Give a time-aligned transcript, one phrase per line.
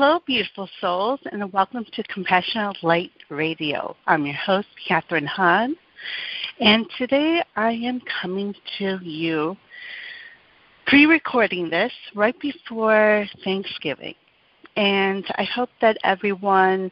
[0.00, 3.94] Hello, beautiful souls, and welcome to Compassionate Light Radio.
[4.06, 5.76] I'm your host, Catharine Han,
[6.58, 9.58] and today I am coming to you
[10.86, 14.14] pre recording this right before Thanksgiving.
[14.76, 16.90] And I hope that everyone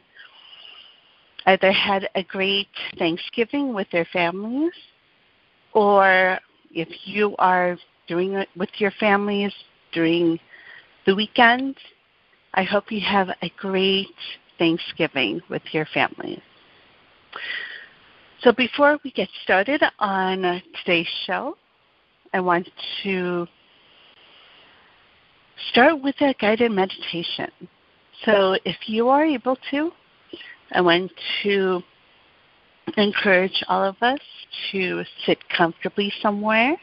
[1.47, 2.67] either had a great
[2.99, 4.73] Thanksgiving with their families,
[5.73, 6.37] or
[6.69, 7.75] if you are
[8.07, 9.51] doing it with your families
[9.93, 10.39] during
[11.07, 11.75] the weekend,
[12.53, 14.07] I hope you have a great
[14.57, 16.41] Thanksgiving with your families.
[18.41, 21.57] So, before we get started on today's show,
[22.33, 22.69] I want
[23.03, 23.47] to
[25.71, 27.51] start with a guided meditation.
[28.25, 29.91] So, if you are able to,
[30.71, 31.11] I want
[31.43, 31.81] to
[32.97, 34.19] encourage all of us
[34.71, 36.75] to sit comfortably somewhere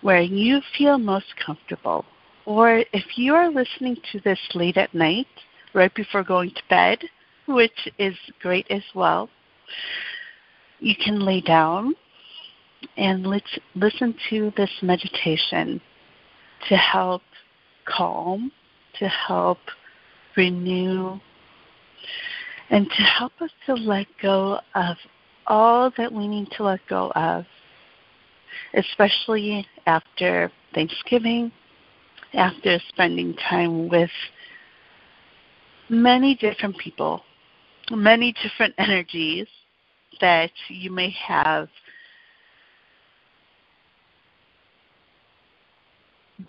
[0.00, 2.04] where you feel most comfortable
[2.48, 5.26] or if you are listening to this late at night,
[5.74, 6.98] right before going to bed,
[7.46, 9.28] which is great as well,
[10.80, 11.94] you can lay down
[12.96, 15.78] and let's listen to this meditation
[16.70, 17.20] to help
[17.84, 18.50] calm,
[18.98, 19.58] to help
[20.34, 21.20] renew,
[22.70, 24.96] and to help us to let go of
[25.46, 27.44] all that we need to let go of,
[28.72, 31.52] especially after Thanksgiving
[32.34, 34.10] after spending time with
[35.88, 37.22] many different people,
[37.90, 39.46] many different energies
[40.20, 41.68] that you may have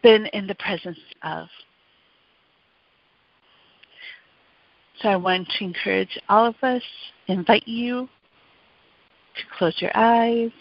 [0.04, 1.48] been in the presence of.
[5.02, 6.84] So I want to encourage all of us,
[7.28, 8.10] invite you
[9.36, 10.52] to close your eyes,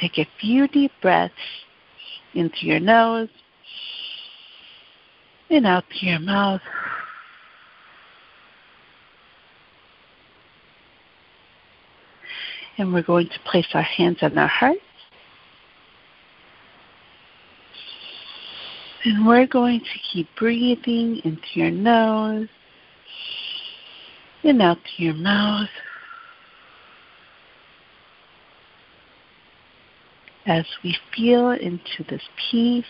[0.00, 1.34] take a few deep breaths
[2.34, 3.28] into your nose
[5.50, 6.60] and out through your mouth.
[12.78, 14.80] And we're going to place our hands on our hearts.
[19.04, 22.48] And we're going to keep breathing into your nose
[24.42, 25.68] and out through your mouth.
[30.44, 32.84] As we feel into this peace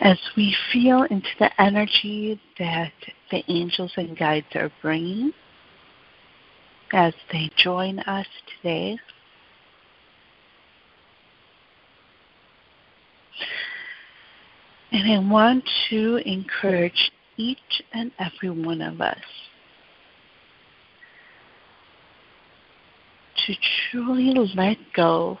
[0.00, 2.92] as we feel into the energy that
[3.30, 5.32] the angels and guides are bringing
[6.92, 8.98] as they join us today.
[14.92, 19.18] And I want to encourage each and every one of us
[23.46, 23.54] to
[23.90, 25.38] truly let go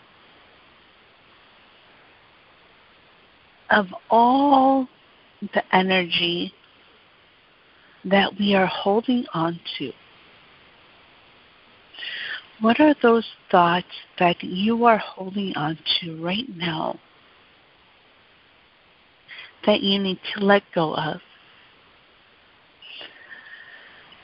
[3.70, 4.88] of all
[5.40, 6.52] the energy
[8.04, 9.92] that we are holding on to.
[12.60, 13.86] What are those thoughts
[14.18, 16.98] that you are holding on to right now
[19.66, 21.20] that you need to let go of?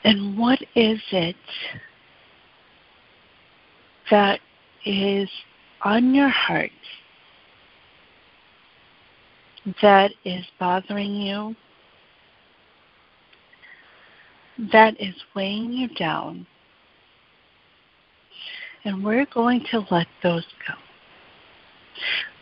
[0.03, 1.35] And what is it
[4.11, 4.39] that
[4.85, 5.29] is
[5.83, 6.71] on your heart
[9.81, 11.55] that is bothering you,
[14.71, 16.47] that is weighing you down.
[18.85, 20.73] And we're going to let those go.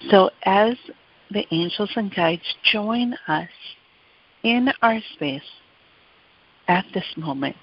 [0.09, 0.75] So, as
[1.31, 3.50] the angels and guides join us
[4.44, 5.42] in our space
[6.68, 7.56] at this moment,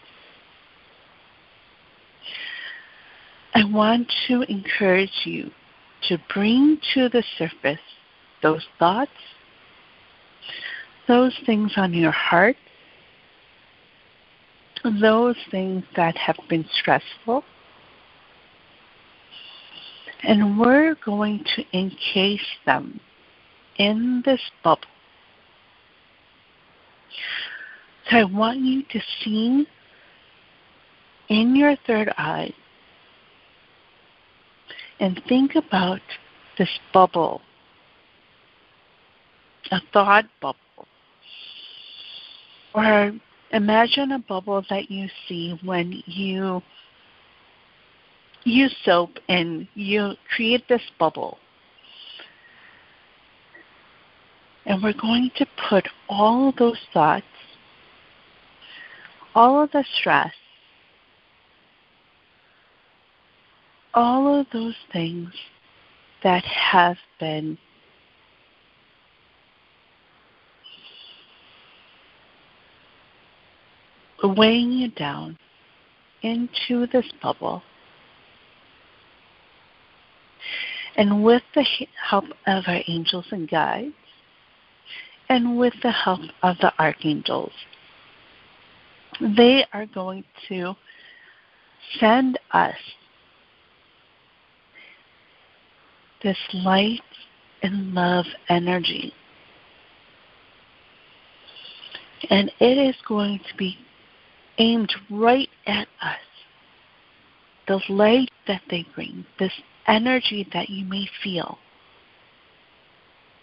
[3.55, 5.51] I want to encourage you
[6.09, 7.79] to bring to the surface
[8.43, 9.11] those thoughts,
[11.09, 12.57] those things on your heart,
[15.01, 17.45] those things that have been stressful.
[20.23, 23.01] And we're going to encase them
[23.77, 24.83] in this bubble.
[28.09, 29.67] So I want you to see
[31.29, 32.53] in your third eye
[35.01, 36.01] and think about
[36.59, 37.41] this bubble,
[39.71, 40.59] a thought bubble
[42.75, 43.13] or
[43.53, 46.63] imagine a bubble that you see when you
[48.45, 51.39] use soap and you create this bubble.
[54.65, 57.27] And we're going to put all of those thoughts,
[59.35, 60.33] all of the stress,
[63.95, 65.31] all of those things
[66.23, 67.59] that have been
[74.29, 75.39] weighing you down
[76.23, 77.63] into this bubble.
[80.97, 81.65] And with the
[82.09, 83.95] help of our angels and guides,
[85.29, 87.53] and with the help of the archangels,
[89.21, 90.75] they are going to
[91.99, 92.77] send us
[96.23, 97.01] this light
[97.63, 99.13] and love energy.
[102.31, 103.77] And it is going to be
[104.59, 106.19] aimed right at us.
[107.69, 109.53] The light that they bring, this
[109.87, 111.59] energy that you may feel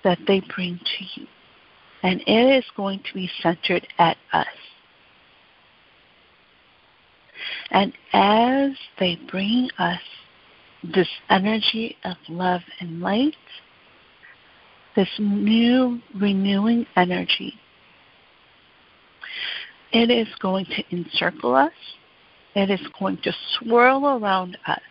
[0.04, 1.28] that they bring to you.
[2.04, 4.48] And it is going to be centered at us.
[7.72, 10.02] And as they bring us
[10.84, 13.36] this energy of love and light,
[14.96, 17.54] this new renewing energy,
[19.92, 21.72] it is going to encircle us.
[22.56, 24.82] It is going to swirl around us.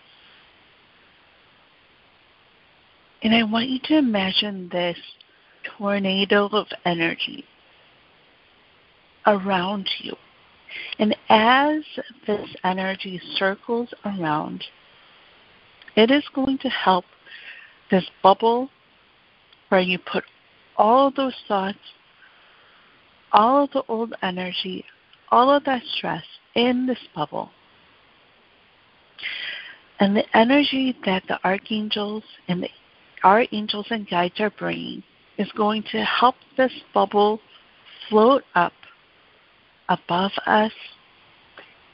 [3.23, 4.97] And I want you to imagine this
[5.77, 7.45] tornado of energy
[9.27, 10.15] around you.
[10.99, 11.83] And as
[12.27, 14.65] this energy circles around,
[15.97, 17.05] it is going to help
[17.91, 18.71] this bubble
[19.69, 20.25] where you put
[20.77, 21.79] all those thoughts,
[23.33, 24.85] all of the old energy,
[25.31, 27.51] all of that stress in this bubble.
[30.01, 32.69] And the energy that the archangels and the
[33.25, 35.03] our angels and guides are bringing
[35.39, 37.41] is going to help this bubble
[38.09, 38.73] float up
[39.89, 40.73] above us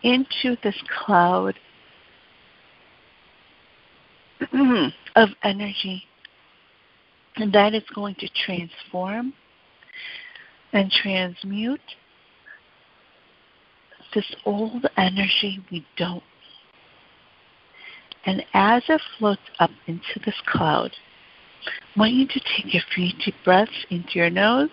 [0.03, 1.59] into this cloud
[5.17, 6.05] of energy.
[7.37, 9.33] And that is going to transform
[10.75, 11.81] and transmute
[14.15, 16.23] this old energy we don't need.
[18.27, 20.91] And as it floats up into this cloud,
[21.67, 24.71] I want you to take a few deep breaths into your nose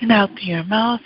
[0.00, 1.00] and out through your mouth.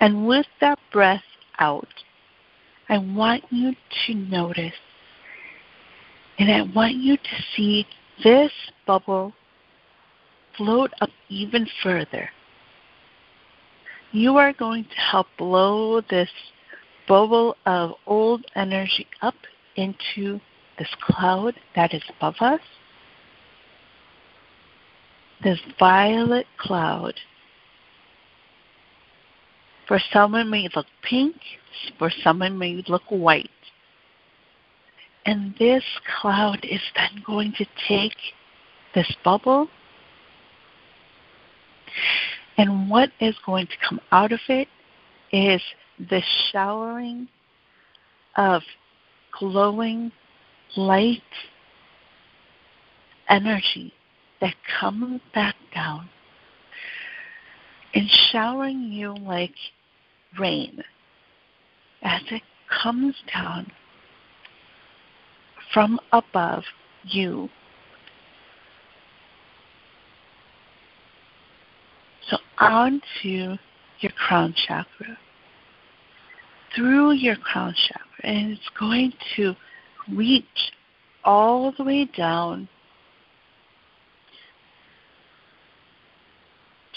[0.00, 1.22] And with that breath
[1.58, 1.88] out,
[2.88, 3.74] I want you
[4.06, 4.74] to notice
[6.38, 7.86] and I want you to see
[8.22, 8.52] this
[8.86, 9.32] bubble
[10.56, 12.28] float up even further.
[14.12, 16.30] You are going to help blow this
[17.08, 19.34] bubble of old energy up
[19.76, 20.40] into
[20.78, 22.60] this cloud that is above us
[25.44, 27.14] this violet cloud.
[29.86, 31.36] For someone may look pink,
[31.98, 33.50] for someone may look white.
[35.26, 35.84] And this
[36.20, 38.16] cloud is then going to take
[38.94, 39.68] this bubble,
[42.56, 44.68] and what is going to come out of it
[45.32, 45.60] is
[45.98, 47.28] the showering
[48.36, 48.62] of
[49.38, 50.12] glowing
[50.76, 51.22] light
[53.28, 53.92] energy
[54.40, 56.08] that comes back down
[57.94, 59.54] and showering you like
[60.38, 60.82] rain.
[62.02, 62.42] As it
[62.82, 63.70] comes down
[65.74, 66.62] from above
[67.02, 67.50] you.
[72.30, 73.56] So onto
[74.00, 75.18] your crown chakra,
[76.74, 79.54] through your crown chakra, and it's going to
[80.10, 80.44] reach
[81.24, 82.68] all the way down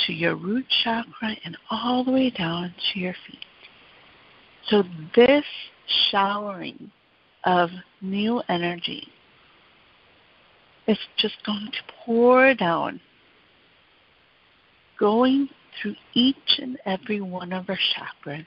[0.05, 3.39] to your root chakra and all the way down to your feet.
[4.69, 4.83] So,
[5.15, 5.45] this
[6.11, 6.91] showering
[7.47, 9.07] of new energy
[10.85, 13.01] It's just going to pour down,
[14.99, 15.49] going
[15.81, 18.45] through each and every one of our chakras.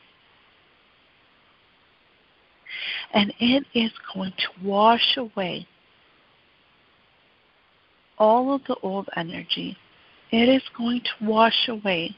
[3.12, 5.66] And it is going to wash away
[8.19, 9.76] all of the old energy
[10.33, 12.14] it is going to wash away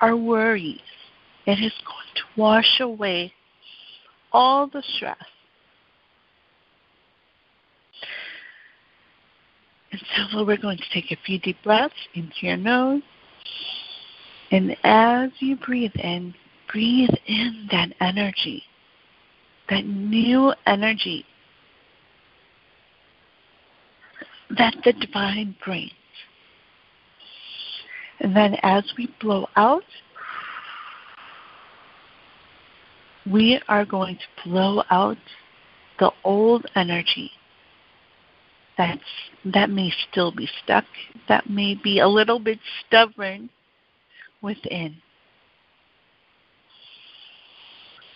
[0.00, 0.80] our worries.
[1.46, 3.32] It is going to wash away
[4.32, 5.16] all the stress.
[9.90, 10.00] And
[10.32, 13.02] so we're going to take a few deep breaths into your nose.
[14.50, 16.34] And as you breathe in,
[16.70, 18.62] breathe in that energy,
[19.70, 21.24] that new energy
[24.56, 25.92] that the divine brings.
[28.20, 29.84] And then as we blow out,
[33.30, 35.18] we are going to blow out
[35.98, 37.30] the old energy
[38.78, 39.00] that's
[39.44, 40.84] that may still be stuck,
[41.28, 43.50] that may be a little bit stubborn
[44.40, 44.96] within.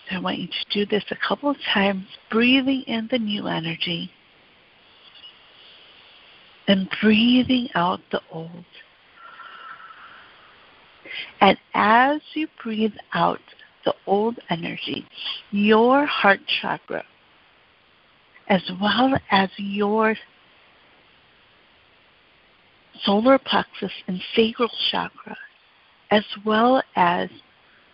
[0.09, 4.09] I want you to do this a couple of times, breathing in the new energy
[6.67, 8.65] and breathing out the old.
[11.41, 13.39] And as you breathe out
[13.85, 15.05] the old energy,
[15.51, 17.03] your heart chakra,
[18.47, 20.15] as well as your
[23.03, 25.37] solar plexus and sacral chakra,
[26.11, 27.29] as well as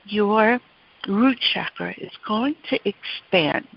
[0.06, 0.60] your
[1.08, 3.68] root chakra, is going to expand.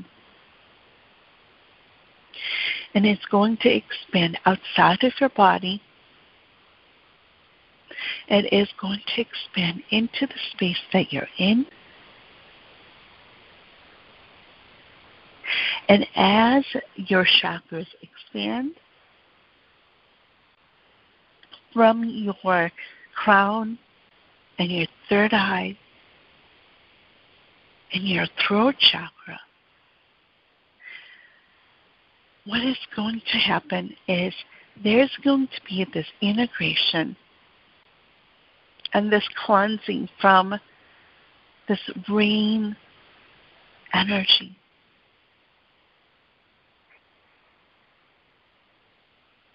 [2.94, 5.80] And it's going to expand outside of your body.
[8.28, 11.66] It is going to expand into the space that you're in.
[15.88, 16.64] And as
[16.96, 18.72] your chakras expand,
[21.72, 22.70] from your
[23.14, 23.78] crown
[24.58, 25.76] and your third eye
[27.92, 29.40] and your throat chakra,
[32.44, 34.34] what is going to happen is
[34.82, 37.16] there's going to be this integration
[38.94, 40.54] and this cleansing from
[41.68, 42.76] this rain
[43.94, 44.56] energy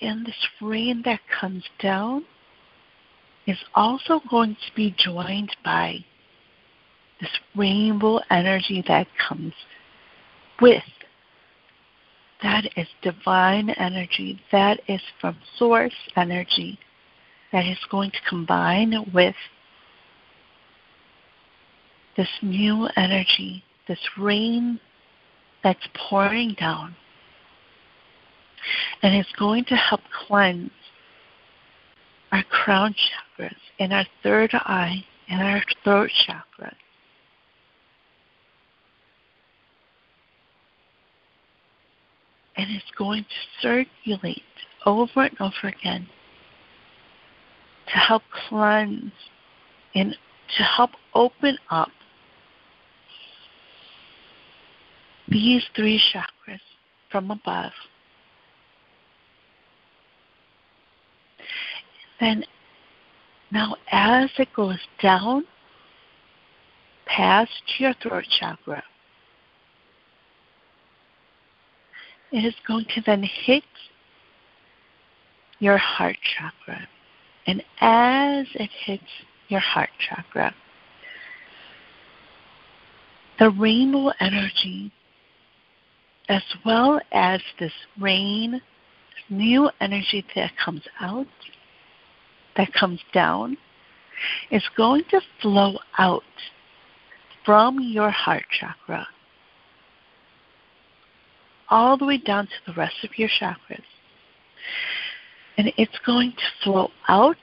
[0.01, 2.25] and this rain that comes down
[3.45, 6.03] is also going to be joined by
[7.19, 9.53] this rainbow energy that comes
[10.61, 10.83] with.
[12.43, 14.39] That is divine energy.
[14.51, 16.77] That is from source energy
[17.51, 19.35] that is going to combine with
[22.15, 24.79] this new energy, this rain
[25.63, 26.95] that's pouring down
[29.01, 30.71] and it's going to help cleanse
[32.31, 36.75] our crown chakras and our third eye and our throat chakra.
[42.55, 44.41] And it's going to circulate
[44.85, 46.07] over and over again
[47.87, 49.11] to help cleanse
[49.93, 50.15] and
[50.57, 51.89] to help open up
[55.27, 56.59] these three chakras
[57.11, 57.71] from above
[62.19, 62.43] Then
[63.51, 65.45] now as it goes down
[67.05, 68.83] past your throat chakra,
[72.31, 73.63] it is going to then hit
[75.59, 76.87] your heart chakra.
[77.45, 79.03] And as it hits
[79.47, 80.53] your heart chakra,
[83.39, 84.91] the rainbow energy,
[86.27, 88.61] as well as this rain,
[89.29, 91.27] new energy that comes out,
[92.57, 93.57] that comes down
[94.51, 96.23] is going to flow out
[97.45, 99.07] from your heart chakra
[101.69, 103.83] all the way down to the rest of your chakras.
[105.57, 107.35] And it's going to flow out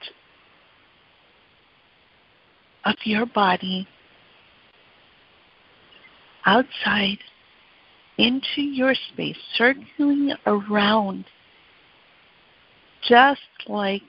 [2.84, 3.88] of your body
[6.46, 7.18] outside
[8.18, 11.24] into your space, circling around
[13.08, 14.02] just like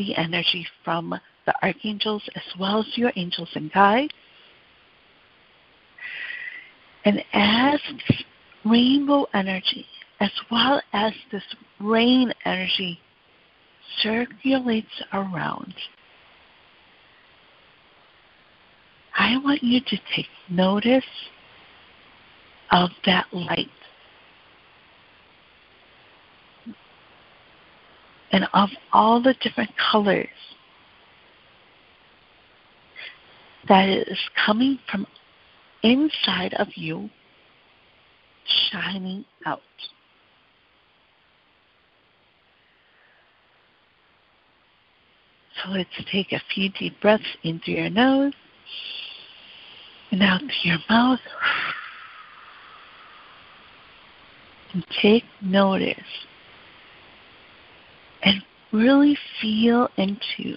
[0.00, 1.10] the energy from
[1.44, 4.14] the archangels as well as your angels and guides.
[7.04, 7.80] And as
[8.64, 9.84] rainbow energy,
[10.20, 11.42] as well as this
[11.78, 12.98] rain energy,
[14.02, 15.74] circulates around,
[19.18, 21.04] I want you to take notice
[22.70, 23.68] of that light
[28.32, 30.28] and of all the different colors
[33.68, 35.06] that is coming from
[35.82, 37.10] inside of you
[38.70, 39.60] shining out.
[45.62, 48.32] So let's take a few deep breaths in through your nose
[50.10, 51.20] and out through your mouth.
[54.72, 55.96] And take notice
[58.72, 60.56] really feel into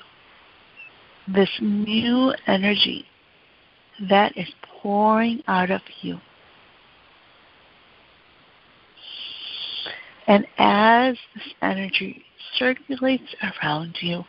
[1.28, 3.06] this new energy
[4.10, 4.48] that is
[4.82, 6.20] pouring out of you.
[10.28, 12.24] And as this energy
[12.58, 14.24] circulates around you,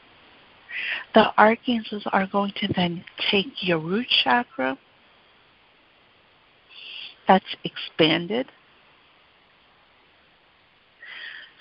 [1.15, 4.77] the archangels are going to then take your root chakra
[7.27, 8.47] that's expanded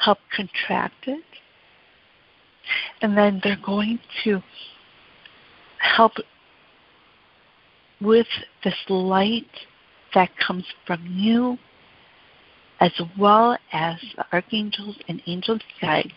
[0.03, 1.23] help contract it.
[3.01, 4.41] And then they're going to
[5.79, 6.13] help
[8.01, 8.27] with
[8.63, 9.47] this light
[10.13, 11.57] that comes from you,
[12.79, 16.11] as well as the archangels and angels guides,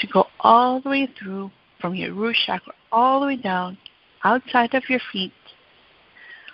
[0.00, 3.78] to go all the way through from your root chakra all the way down
[4.24, 5.32] outside of your feet,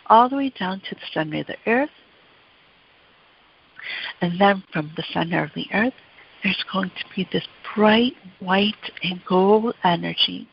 [0.07, 1.91] all the way down to the center of the earth.
[4.21, 5.95] And then from the center of the earth,
[6.45, 10.47] there's going to be this bright white and gold energy,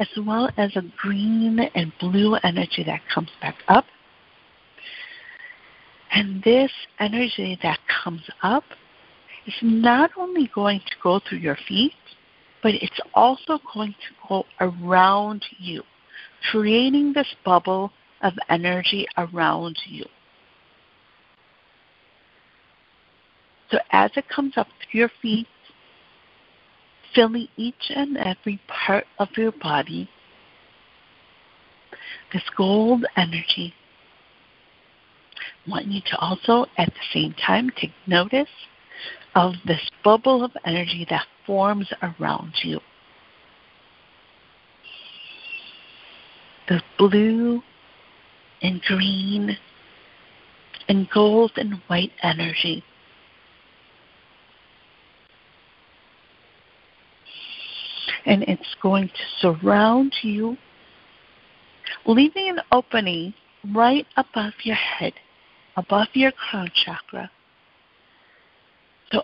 [0.00, 3.84] as well as a green and blue energy that comes back up.
[6.12, 8.64] And this energy that comes up
[9.46, 11.92] is not only going to go through your feet,
[12.62, 15.82] but it's also going to go around you,
[16.50, 20.04] creating this bubble of energy around you.
[23.70, 25.48] So as it comes up to your feet,
[27.14, 30.08] filling each and every part of your body,
[32.32, 33.74] this gold energy.
[35.66, 38.48] I want you to also at the same time take notice
[39.34, 42.80] of this bubble of energy that forms around you.
[46.68, 47.62] The blue
[48.62, 49.56] and green
[50.88, 52.82] and gold and white energy.
[58.26, 60.56] And it's going to surround you,
[62.06, 63.34] leaving an opening
[63.74, 65.14] right above your head,
[65.76, 67.30] above your crown chakra.
[69.12, 69.22] So,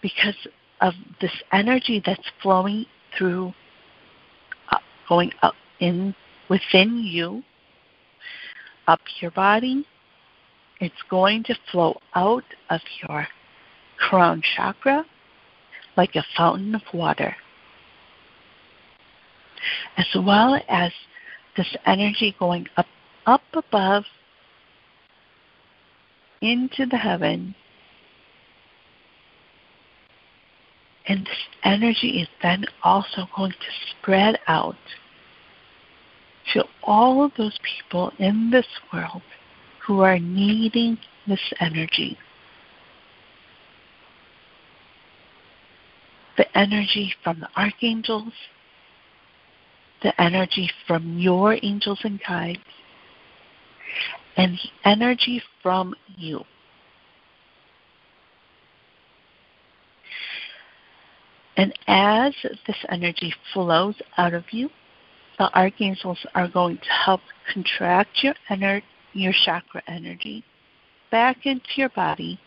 [0.00, 0.36] because
[0.80, 3.52] of this energy that's flowing through,
[4.70, 6.14] uh, going up in
[6.48, 7.42] within you,
[8.86, 9.86] up your body.
[10.80, 13.26] It's going to flow out of your
[13.98, 15.04] crown chakra
[15.96, 17.36] like a fountain of water.
[19.96, 20.92] As well as
[21.56, 22.86] this energy going up
[23.26, 24.04] up above
[26.40, 27.54] into the heaven.
[31.06, 34.76] And this energy is then also going to spread out
[36.52, 39.22] to all of those people in this world
[39.86, 42.18] who are needing this energy.
[46.36, 48.32] The energy from the archangels,
[50.02, 52.58] the energy from your angels and guides,
[54.36, 56.44] and the energy from you.
[61.56, 62.32] And as
[62.66, 64.70] this energy flows out of you,
[65.38, 67.20] the archangels are going to help
[67.52, 70.44] contract your ener- your chakra energy
[71.10, 72.40] back into your body.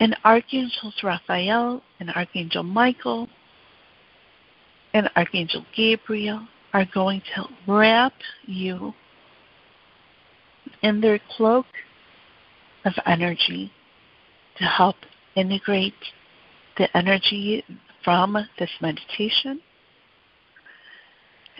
[0.00, 3.28] And archangels Raphael and archangel Michael
[4.94, 8.12] and archangel Gabriel are going to wrap
[8.46, 8.94] you
[10.82, 11.66] in their cloak
[12.84, 13.72] of energy
[14.58, 14.96] to help
[15.34, 15.94] integrate
[16.76, 17.64] the energy
[18.04, 19.60] from this meditation.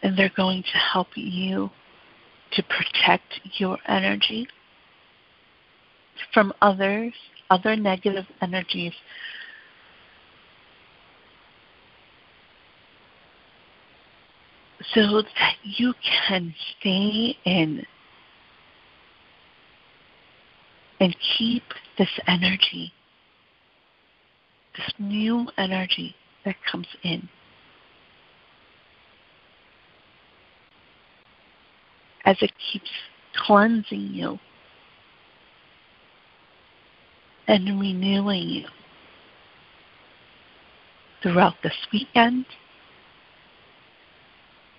[0.03, 1.71] And they're going to help you
[2.53, 4.47] to protect your energy
[6.33, 7.13] from others,
[7.51, 8.93] other negative energies.
[14.95, 15.93] So that you
[16.29, 17.85] can stay in
[21.01, 21.63] and keep
[21.99, 22.93] this energy,
[24.77, 27.29] this new energy that comes in.
[32.25, 32.91] As it keeps
[33.35, 34.39] cleansing you
[37.49, 38.67] and renewing you
[41.23, 42.45] throughout this weekend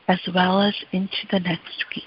[0.07, 2.03] as well as into the next week.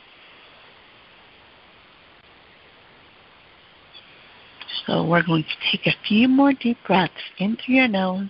[4.87, 8.29] So we're going to take a few more deep breaths in through your nose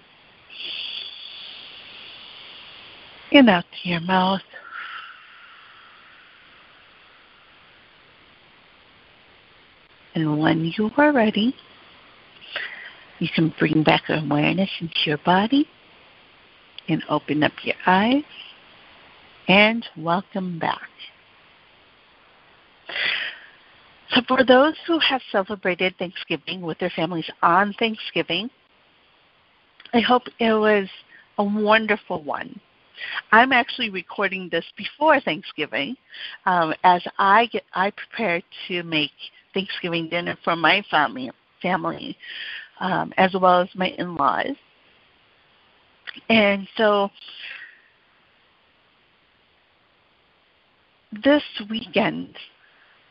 [3.31, 4.43] and out to your mouth.
[10.15, 11.55] And when you are ready,
[13.23, 15.69] you can bring back awareness into your body
[16.89, 18.25] and open up your eyes
[19.47, 20.89] and welcome back.
[24.11, 28.51] So, for those who have celebrated Thanksgiving with their families on Thanksgiving,
[29.95, 30.89] I hope it was
[31.39, 32.59] a wonderful one.
[33.31, 35.97] I'm actually recording this before Thanksgiving,
[36.47, 39.13] um, as I get I prepare to make
[39.55, 41.31] Thanksgiving dinner for my family,
[41.63, 42.17] family,
[42.83, 44.57] um, as well as my in-laws.
[46.29, 47.09] And so
[51.25, 52.37] this weekend,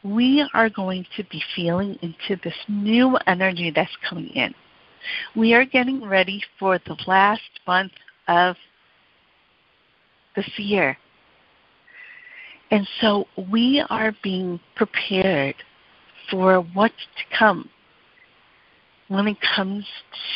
[0.04, 4.54] we are going to be feeling into this new energy that's coming in.
[5.36, 7.94] We are getting ready for the last month
[8.28, 8.56] of
[10.36, 10.98] this year.
[12.72, 15.56] And so we are being prepared
[16.30, 17.70] for what's to come
[19.12, 19.86] when it comes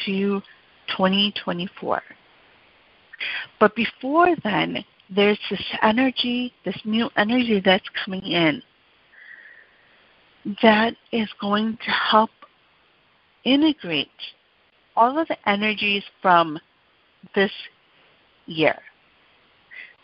[0.05, 0.41] to
[0.97, 2.01] 2024.
[3.57, 8.61] But before then, there's this energy, this new energy that's coming in
[10.61, 12.29] that is going to help
[13.45, 14.09] integrate
[14.97, 16.59] all of the energies from
[17.33, 17.51] this
[18.45, 18.77] year,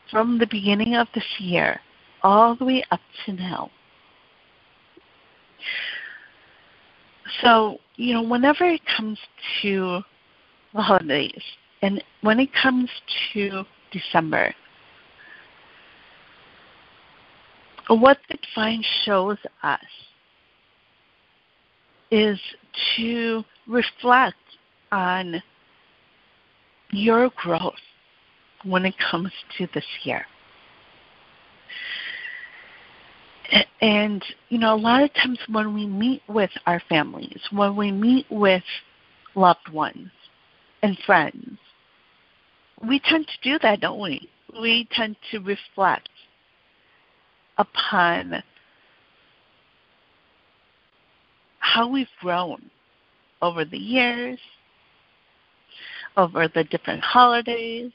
[0.09, 1.79] from the beginning of this year,
[2.23, 3.69] all the way up to now.
[7.41, 9.19] So, you know, whenever it comes
[9.61, 10.01] to
[10.73, 11.41] the holidays,
[11.81, 12.89] and when it comes
[13.33, 14.53] to December,
[17.87, 19.79] what the divine shows us
[22.11, 22.39] is
[22.95, 24.35] to reflect
[24.91, 25.41] on
[26.91, 27.73] your growth
[28.63, 30.25] when it comes to this year.
[33.81, 37.91] And, you know, a lot of times when we meet with our families, when we
[37.91, 38.63] meet with
[39.35, 40.11] loved ones
[40.83, 41.57] and friends,
[42.87, 44.29] we tend to do that, don't we?
[44.59, 46.09] We tend to reflect
[47.57, 48.43] upon
[51.59, 52.69] how we've grown
[53.41, 54.39] over the years,
[56.17, 57.91] over the different holidays.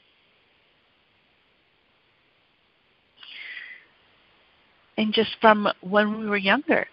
[4.97, 6.87] And just from when we were younger.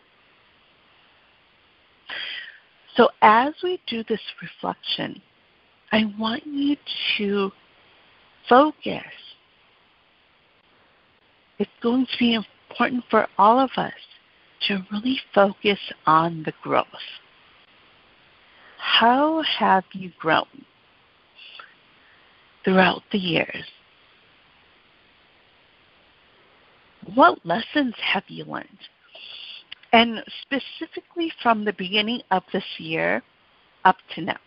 [2.96, 5.20] So, as we do this reflection,
[5.90, 6.76] I want you
[7.18, 7.50] to
[8.48, 9.02] focus.
[11.58, 13.92] It's going to be important for all of us
[14.68, 16.86] to really focus on the growth.
[18.78, 20.64] How have you grown
[22.64, 23.64] throughout the years?
[27.14, 28.68] What lessons have you learned?
[29.92, 33.22] And specifically from the beginning of this year
[33.84, 34.38] up to now.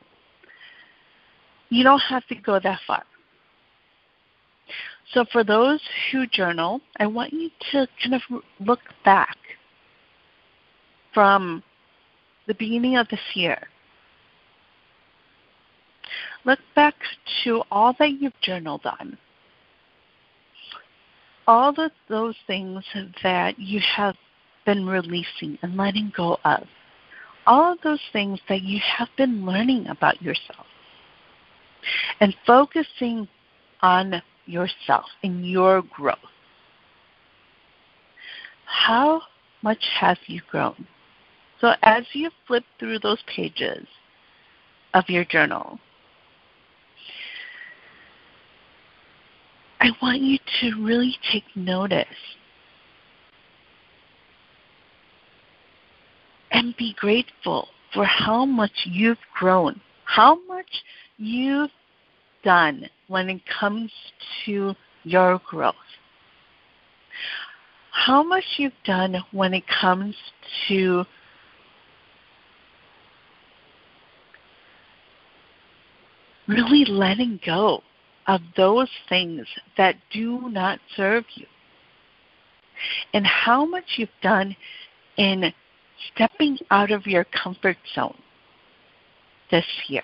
[1.69, 3.03] You don't have to go that far.
[5.13, 5.79] So, for those
[6.11, 8.21] who journal, I want you to kind of
[8.59, 9.37] look back
[11.13, 11.63] from
[12.47, 13.57] the beginning of this year.
[16.45, 16.95] Look back
[17.43, 19.17] to all that you've journaled on,
[21.47, 22.83] all of those things
[23.23, 24.15] that you have
[24.65, 26.63] been releasing and letting go of,
[27.45, 30.65] all of those things that you have been learning about yourself,
[32.19, 33.27] and focusing
[33.81, 36.17] on yourself and your growth.
[38.65, 39.21] How
[39.61, 40.87] much have you grown?
[41.61, 43.87] So, as you flip through those pages
[44.93, 45.79] of your journal,
[49.79, 52.05] I want you to really take notice
[56.51, 60.83] and be grateful for how much you've grown, how much
[61.17, 61.69] you've
[62.43, 63.91] done when it comes
[64.45, 65.75] to your growth?
[67.91, 70.15] How much you've done when it comes
[70.67, 71.05] to
[76.47, 77.81] really letting go
[78.27, 81.45] of those things that do not serve you.
[83.13, 84.55] And how much you've done
[85.17, 85.53] in
[86.13, 88.17] stepping out of your comfort zone
[89.49, 90.03] this year.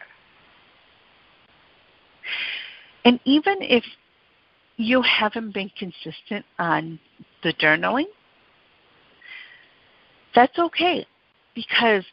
[3.06, 3.84] And even if
[4.78, 7.00] you haven't been consistent on
[7.44, 8.06] the journaling,
[10.34, 11.06] that's okay
[11.54, 12.04] because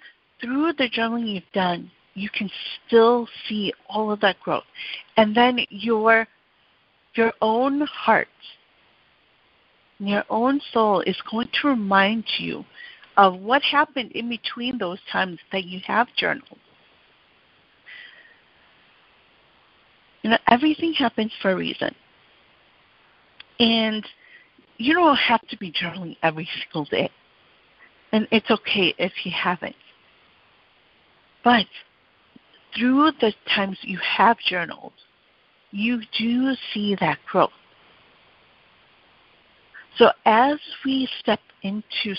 [0.41, 2.51] through the journaling you've done, you can
[2.87, 4.65] still see all of that growth.
[5.17, 6.27] And then your
[7.15, 8.29] your own heart,
[9.99, 12.65] your own soul is going to remind you
[13.17, 16.59] of what happened in between those times that you have journaled.
[20.23, 21.95] You know, everything happens for a reason.
[23.59, 24.07] And
[24.77, 27.11] you don't have to be journaling every single day.
[28.13, 29.77] And it's okay if you haven't.
[31.43, 31.67] But
[32.77, 34.93] through the times you have journaled,
[35.71, 37.51] you do see that growth.
[39.97, 42.15] So as we step into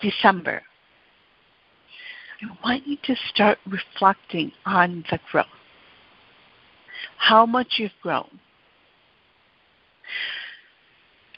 [0.00, 0.62] December,
[2.40, 5.46] I want you to start reflecting on the growth.
[7.16, 8.38] How much you've grown.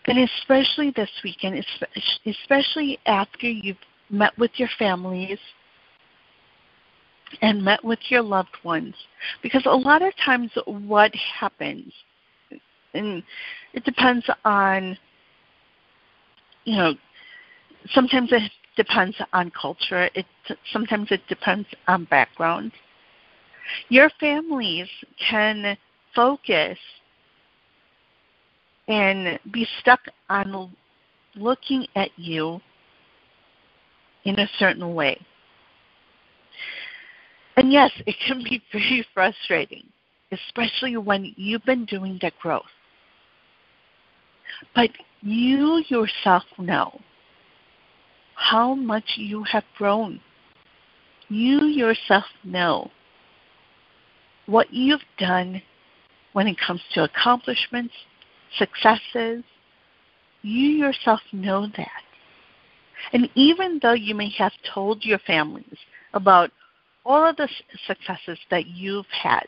[0.07, 1.65] And especially this weekend,
[2.27, 3.77] especially after you've
[4.11, 5.39] met with your families
[7.43, 8.95] and met with your loved ones.
[9.43, 11.93] Because a lot of times, what happens,
[12.95, 13.23] and
[13.73, 14.97] it depends on,
[16.65, 16.95] you know,
[17.93, 20.09] sometimes it depends on culture.
[20.15, 20.27] It
[20.73, 22.73] sometimes it depends on background.
[23.89, 24.89] Your families
[25.31, 25.77] can
[26.15, 26.79] focus
[28.89, 30.75] and be stuck on
[31.37, 32.61] looking at you
[34.25, 35.19] in a certain way.
[37.57, 39.85] And yes, it can be very frustrating,
[40.33, 42.63] especially when you've been doing the growth.
[44.75, 44.91] But
[45.23, 47.01] you yourself know
[48.35, 50.21] how much you have grown.
[51.29, 52.91] You yourself know
[54.47, 55.63] what you've done
[56.33, 57.95] when it comes to accomplishments,
[58.59, 59.45] successes.
[60.43, 62.03] You yourself know that.
[63.13, 65.79] And even though you may have told your families
[66.15, 66.51] about
[67.11, 67.49] all of the
[67.89, 69.45] successes that you've had,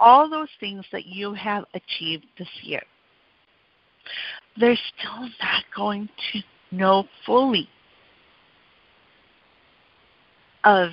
[0.00, 2.82] all those things that you have achieved this year,
[4.56, 6.40] they're still not going to
[6.72, 7.68] know fully
[10.64, 10.90] of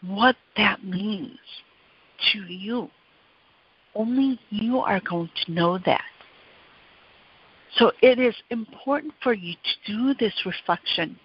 [0.00, 1.38] what that means
[2.32, 2.88] to you.
[3.94, 6.00] Only you are going to know that.
[7.76, 11.18] So it is important for you to do this reflection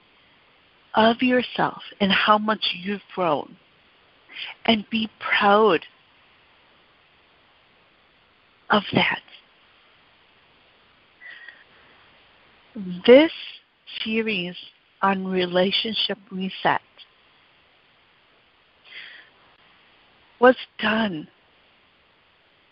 [0.94, 3.56] of yourself and how much you've grown
[4.66, 5.86] and be proud
[8.70, 9.22] of that.
[13.06, 13.32] This
[14.04, 14.56] series
[15.02, 16.82] on relationship reset
[20.40, 21.28] was done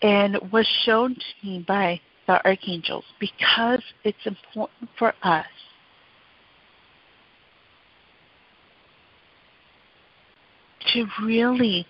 [0.01, 5.45] and was shown to me by the archangels because it's important for us
[10.95, 11.85] to really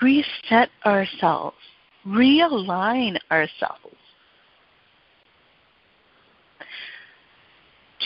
[0.00, 1.56] reset ourselves,
[2.06, 3.96] realign ourselves,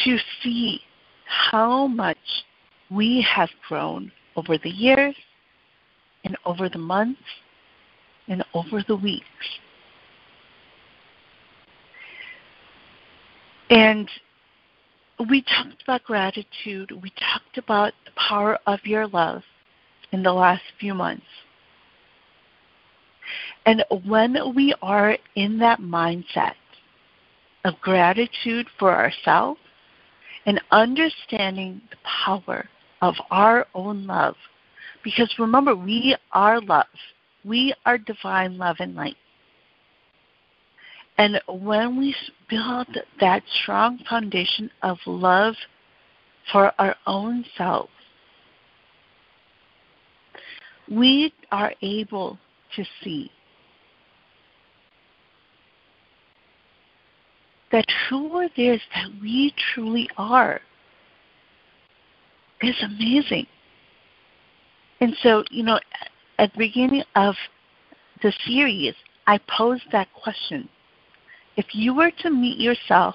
[0.05, 0.81] to see
[1.27, 2.17] how much
[2.91, 5.15] we have grown over the years
[6.25, 7.21] and over the months
[8.29, 9.27] and over the weeks.
[13.71, 14.09] And
[15.29, 16.91] we talked about gratitude.
[17.03, 19.43] We talked about the power of your love
[20.13, 21.27] in the last few months.
[23.67, 26.55] And when we are in that mindset
[27.65, 29.61] of gratitude for ourselves
[30.47, 32.69] and understanding the power
[33.01, 34.37] of our own love
[35.05, 36.87] because remember, we are love.
[37.45, 39.17] We are divine love and light.
[41.17, 42.15] And when we
[42.49, 42.89] build
[43.21, 45.55] that strong foundation of love
[46.51, 47.91] for our own selves,
[50.91, 52.39] we are able
[52.77, 53.31] to see
[57.71, 60.61] that who it is that we truly are
[62.63, 63.47] is amazing.
[65.01, 65.81] And so, you know,
[66.39, 67.35] at the beginning of
[68.23, 68.95] the series,
[69.27, 70.69] I posed that question.
[71.57, 73.15] If you were to meet yourself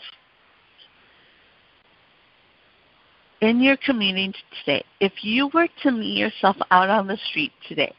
[3.41, 7.93] in your community today, if you were to meet yourself out on the street today,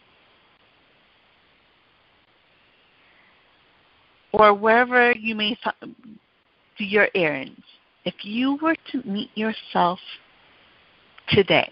[4.33, 5.59] or wherever you may
[6.79, 7.63] do your errands,
[8.05, 9.99] if you were to meet yourself
[11.29, 11.71] today,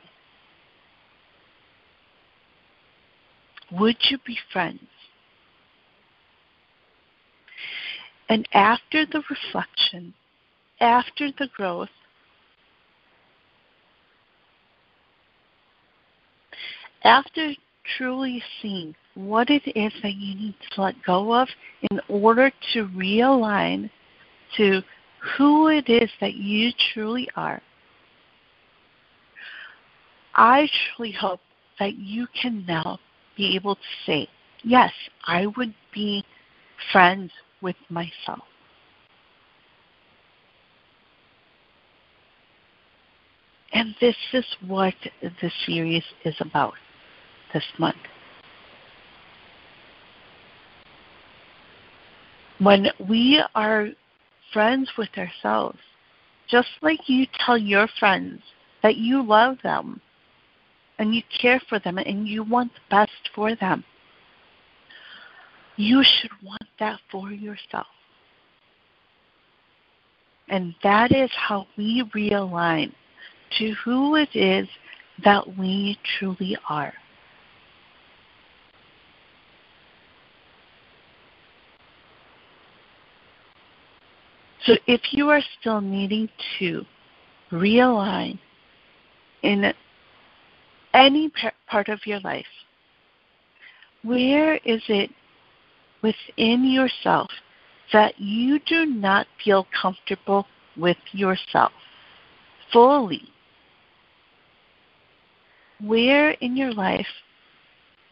[3.70, 4.80] Would you be friends?
[8.28, 10.12] And after the reflection,
[10.80, 11.88] after the growth,
[17.04, 17.54] after
[17.96, 21.48] truly seeing what it is that you need to let go of
[21.90, 23.90] in order to realign
[24.56, 24.82] to
[25.36, 27.62] who it is that you truly are,
[30.34, 31.40] I truly hope
[31.80, 32.98] that you can now
[33.36, 34.28] be able to say,
[34.62, 34.92] yes,
[35.26, 36.24] I would be
[36.92, 38.44] friends with myself.
[43.72, 46.74] And this is what the series is about
[47.52, 47.96] this month.
[52.58, 53.88] When we are
[54.52, 55.78] friends with ourselves,
[56.50, 58.40] just like you tell your friends
[58.82, 60.00] that you love them,
[60.98, 63.84] and you care for them and you want the best for them,
[65.78, 67.86] you should want that for yourself.
[70.48, 72.92] And that is how we realign
[73.58, 74.68] to who it is
[75.24, 76.92] that we truly are.
[84.64, 86.84] So if you are still needing to
[87.52, 88.38] realign
[89.42, 89.72] in
[90.92, 91.30] any
[91.68, 92.44] part of your life,
[94.02, 95.10] where is it
[96.02, 97.30] within yourself
[97.92, 101.72] that you do not feel comfortable with yourself
[102.72, 103.22] fully?
[105.80, 107.06] Where in your life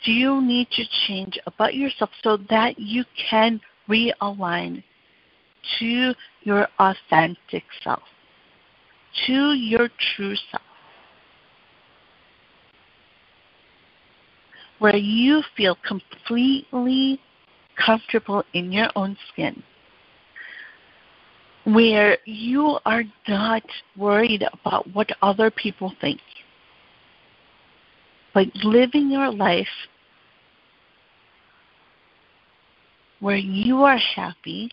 [0.04, 4.82] do you need to change about yourself so that you can realign
[5.78, 8.02] to your authentic self,
[9.26, 10.62] to your true self?
[14.78, 17.18] Where you feel completely
[17.84, 19.62] comfortable in your own skin,
[21.64, 23.62] where you are not
[23.96, 26.20] worried about what other people think,
[28.34, 29.66] but living your life
[33.20, 34.70] where you are happy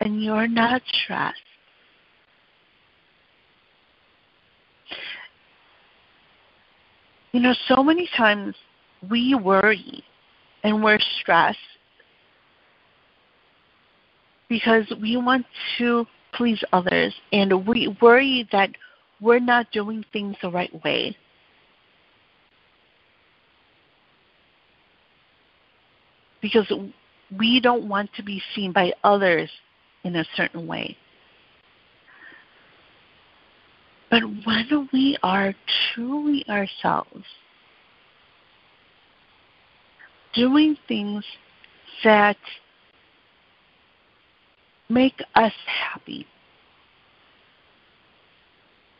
[0.00, 1.38] and you're not stressed.
[7.32, 8.54] You know, so many times
[9.10, 10.02] we worry
[10.64, 11.58] and we're stressed
[14.48, 15.44] because we want
[15.78, 18.70] to please others and we worry that
[19.20, 21.16] we're not doing things the right way.
[26.40, 26.72] Because
[27.36, 29.50] we don't want to be seen by others
[30.04, 30.96] in a certain way.
[34.10, 35.54] But when we are
[35.94, 37.24] truly ourselves,
[40.34, 41.24] doing things
[42.04, 42.36] that
[44.88, 46.26] make us happy,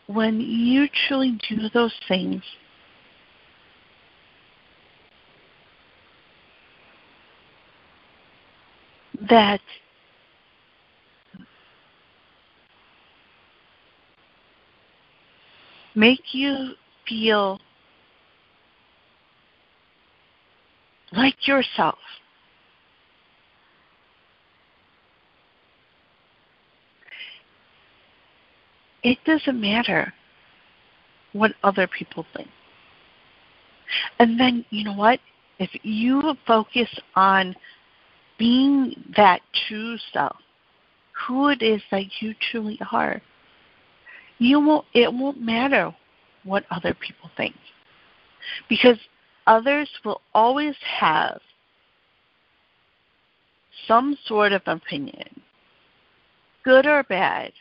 [0.07, 2.43] when you truly do those things,
[9.29, 9.61] that
[15.99, 16.75] make you
[17.09, 17.61] feel
[21.13, 21.99] like yourself.
[29.03, 30.13] It doesn't matter
[31.33, 32.49] what other people think.
[34.19, 35.19] And then, you know what?
[35.59, 37.57] If you focus on
[38.39, 40.37] being that true self,
[41.27, 43.21] who it is that you truly are,
[44.39, 45.95] you won't it won't matter
[46.45, 47.55] what other people think.
[48.69, 48.99] Because
[49.47, 51.41] others will always have
[53.87, 55.41] some sort of opinion,
[56.65, 57.53] good or bad,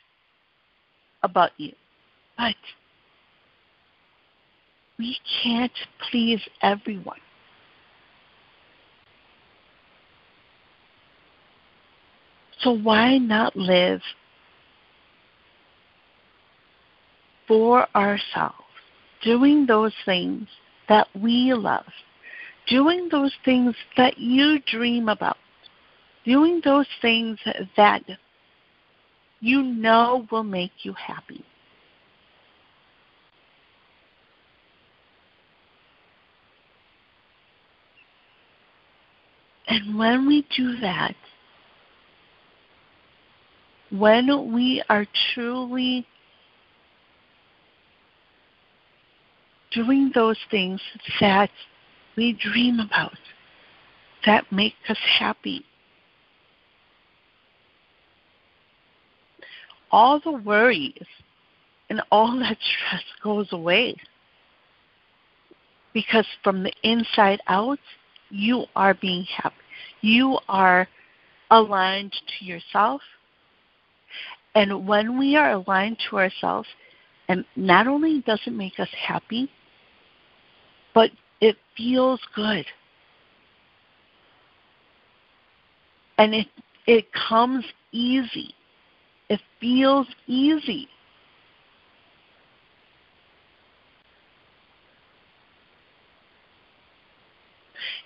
[1.23, 1.73] about you.
[2.37, 2.55] But
[4.99, 5.71] we can't
[6.09, 7.19] please everyone.
[12.61, 14.01] So why not live
[17.47, 18.55] for ourselves,
[19.23, 20.47] doing those things
[20.89, 21.85] that we love,
[22.67, 25.37] doing those things that you dream about,
[26.25, 27.39] doing those things
[27.75, 28.03] that
[29.39, 31.43] you know will make you happy.
[39.67, 41.15] And when we do that,
[43.89, 46.05] when we are truly
[49.77, 50.81] doing those things
[51.21, 51.51] that
[52.15, 53.17] we dream about,
[54.25, 55.63] that make us happy,
[59.91, 61.05] all the worries
[61.91, 63.95] and all that stress goes away.
[65.93, 67.79] Because from the inside out,
[68.29, 69.55] you are being happy.
[70.01, 70.87] You are
[71.51, 73.01] aligned to yourself.
[74.55, 76.67] And when we are aligned to ourselves,
[77.29, 79.49] and not only does it make us happy,
[80.97, 82.65] but it feels good.
[86.17, 86.47] And it
[86.87, 88.55] it comes easy.
[89.29, 90.89] It feels easy.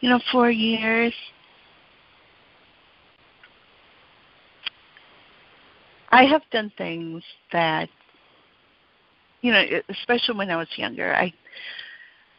[0.02, 1.14] You know, for years,
[6.10, 7.24] I have done things
[7.54, 7.88] that
[9.39, 11.32] you know, especially when I was younger, I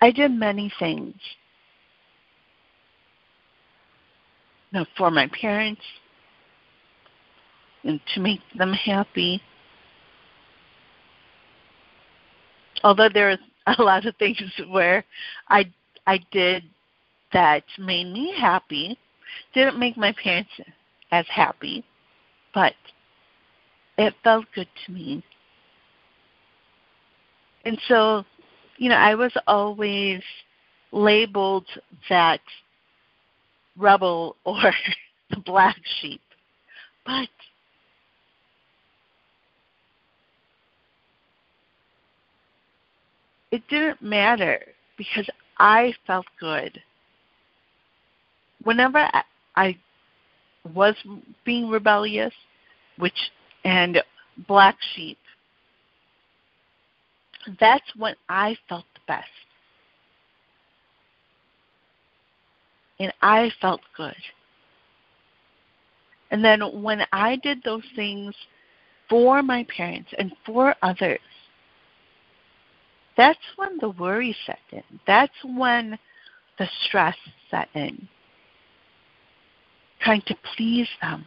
[0.03, 1.15] I did many things.
[4.73, 5.81] You know, for my parents
[7.85, 9.41] and to make them happy.
[12.83, 15.05] Although there there's a lot of things where
[15.49, 15.71] I
[16.09, 16.65] I did
[17.33, 18.99] that made me happy,
[19.55, 20.51] didn't make my parents
[21.13, 21.85] as happy,
[22.53, 22.75] but
[23.99, 25.23] it felt good to me.
[27.65, 28.25] And so,
[28.83, 30.21] you know, I was always
[30.91, 31.67] labeled
[32.09, 32.41] that
[33.79, 34.73] rebel or
[35.31, 36.21] the black sheep.
[37.07, 37.29] But
[43.53, 44.61] it didn't matter
[44.99, 45.29] because
[45.59, 46.77] I felt good.
[48.65, 49.09] Whenever
[49.55, 49.77] I,
[50.75, 50.97] was
[51.45, 52.35] being rebellious,
[52.99, 53.31] which
[53.65, 54.03] and
[54.49, 55.19] black sheep,
[57.61, 59.29] that's when I felt the best.
[62.99, 64.17] And I felt good.
[66.31, 68.35] And then when I did those things
[69.09, 71.21] for my parents and for others,
[73.17, 74.83] that's when the worry set in.
[75.07, 75.99] That's when
[76.59, 77.17] the stress
[77.51, 78.09] set in.
[80.01, 81.27] Trying to please them.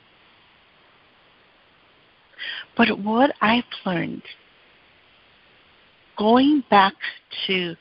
[2.75, 4.23] But what I've learned,
[6.17, 6.93] going back
[7.47, 7.75] to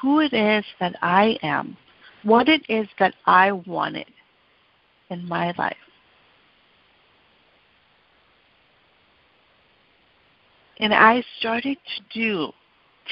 [0.00, 1.76] who it is that I am,
[2.22, 4.10] what it is that I wanted
[5.10, 5.76] in my life.
[10.78, 12.52] And I started to do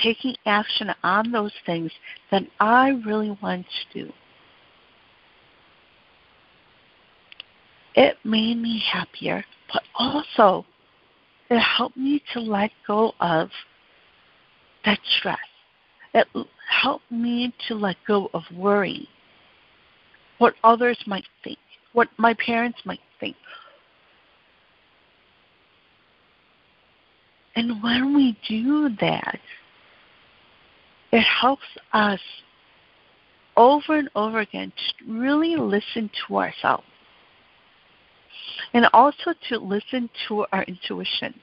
[0.03, 1.93] taking action on those things
[2.31, 4.13] that I really want to do.
[7.95, 10.65] It made me happier, but also
[11.49, 13.51] it helped me to let go of
[14.85, 15.39] that stress.
[16.15, 16.27] It
[16.69, 19.09] helped me to let go of worry,
[20.39, 21.59] what others might think,
[21.93, 23.37] what my parents might think.
[27.57, 29.41] And when we do that,
[31.13, 32.21] it helps us
[33.57, 36.85] over and over again to really listen to ourselves
[38.73, 41.35] and also to listen to our intuition.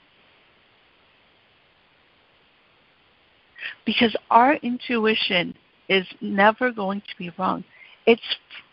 [3.86, 5.54] Because our intuition
[5.90, 7.64] is never going to be wrong.
[8.06, 8.22] It's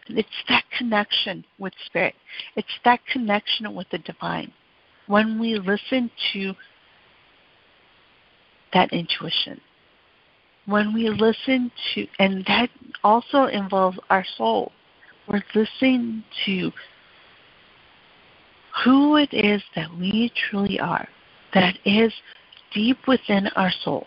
[0.08, 2.14] it's that connection with spirit.
[2.56, 4.52] It's that connection with the divine.
[5.06, 6.54] When we listen to
[8.74, 9.60] that intuition
[10.66, 12.70] when we listen to, and that
[13.02, 14.72] also involves our soul,
[15.28, 16.72] we're listening to
[18.84, 21.08] who it is that we truly are,
[21.52, 22.12] that is
[22.72, 24.06] deep within our soul.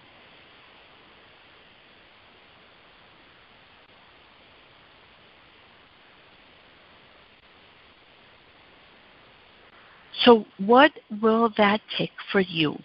[10.28, 12.78] So, what will that take for you?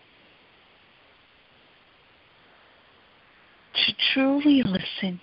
[3.74, 5.20] to truly listen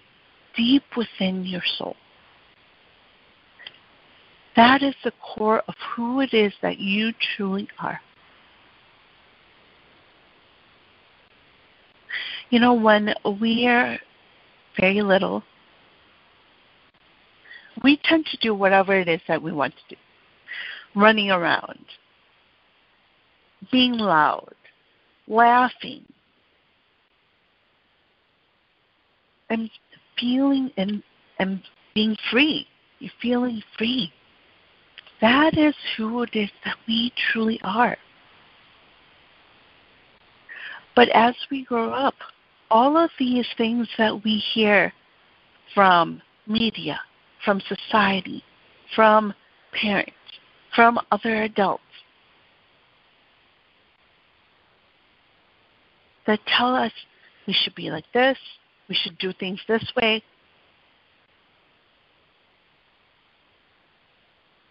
[0.55, 1.95] deep within your soul.
[4.55, 8.01] That is the core of who it is that you truly are.
[12.49, 13.99] You know, when we are
[14.79, 15.43] very little,
[17.83, 20.01] we tend to do whatever it is that we want to do
[20.95, 21.85] running around,
[23.71, 24.53] being loud,
[25.27, 26.03] laughing,
[29.49, 29.69] and
[30.19, 31.03] feeling and
[31.39, 31.61] and
[31.93, 32.67] being free.
[32.99, 34.11] You're feeling free.
[35.21, 37.97] That is who it is that we truly are.
[40.95, 42.15] But as we grow up,
[42.69, 44.93] all of these things that we hear
[45.73, 46.99] from media,
[47.45, 48.43] from society,
[48.95, 49.33] from
[49.73, 50.11] parents,
[50.75, 51.83] from other adults,
[56.29, 56.91] that tell us
[57.47, 58.37] we should be like this,
[58.87, 60.21] we should do things this way.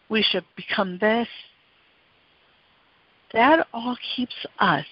[0.08, 1.26] We should become this.
[3.32, 4.86] That all keeps us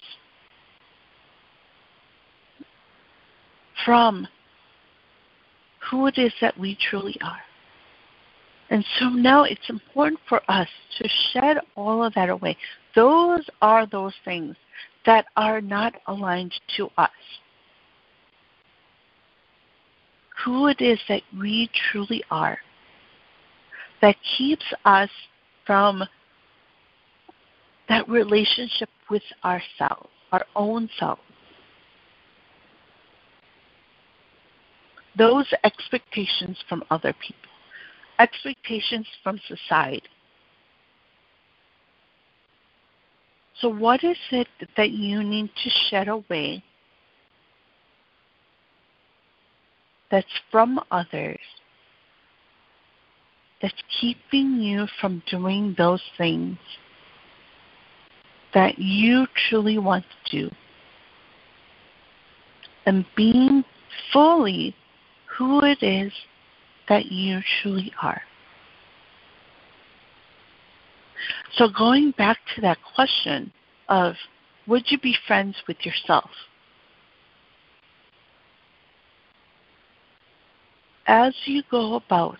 [3.85, 4.27] from
[5.89, 7.39] who it is that we truly are.
[8.69, 12.57] And so now it's important for us to shed all of that away.
[12.93, 14.57] Those are those things
[15.07, 17.09] that are not aligned to us.
[20.45, 22.59] Who it is that we truly are
[24.01, 25.09] that keeps us
[25.65, 26.03] from
[27.89, 31.19] that relationship with ourselves, our own self.
[35.17, 37.49] Those expectations from other people,
[38.19, 40.03] expectations from society,
[43.59, 46.63] So, what is it that you need to shed away
[50.11, 51.39] that's from others
[53.61, 56.57] that's keeping you from doing those things
[58.53, 60.55] that you truly want to do
[62.85, 63.63] and being
[64.13, 64.73] fully
[65.37, 66.11] who it is
[66.87, 68.21] that you truly are.
[71.57, 73.51] So, going back to that question
[73.89, 74.13] of
[74.67, 76.29] would you be friends with yourself?
[81.07, 82.37] As you go about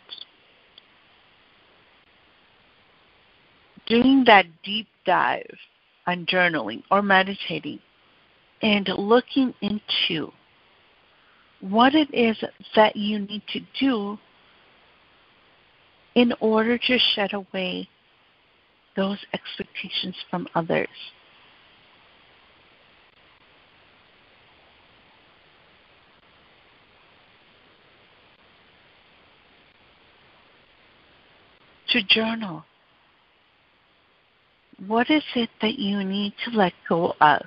[3.88, 5.58] doing that deep dive
[6.06, 7.80] on journaling or meditating
[8.62, 10.32] and looking into
[11.62, 12.38] what it is
[12.76, 14.20] that you need to do
[16.14, 17.88] in order to shed away
[18.98, 20.90] those expectations from others.
[31.92, 32.66] To journal.
[34.86, 37.46] What is it that you need to let go of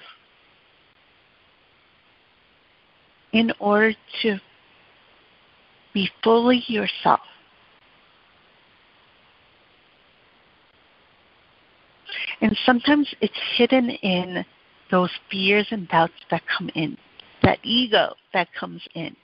[3.33, 4.39] in order to
[5.93, 7.21] be fully yourself?
[12.41, 14.45] And sometimes it's hidden in
[14.91, 16.97] those fears and doubts that come in,
[17.43, 19.15] that ego that comes in,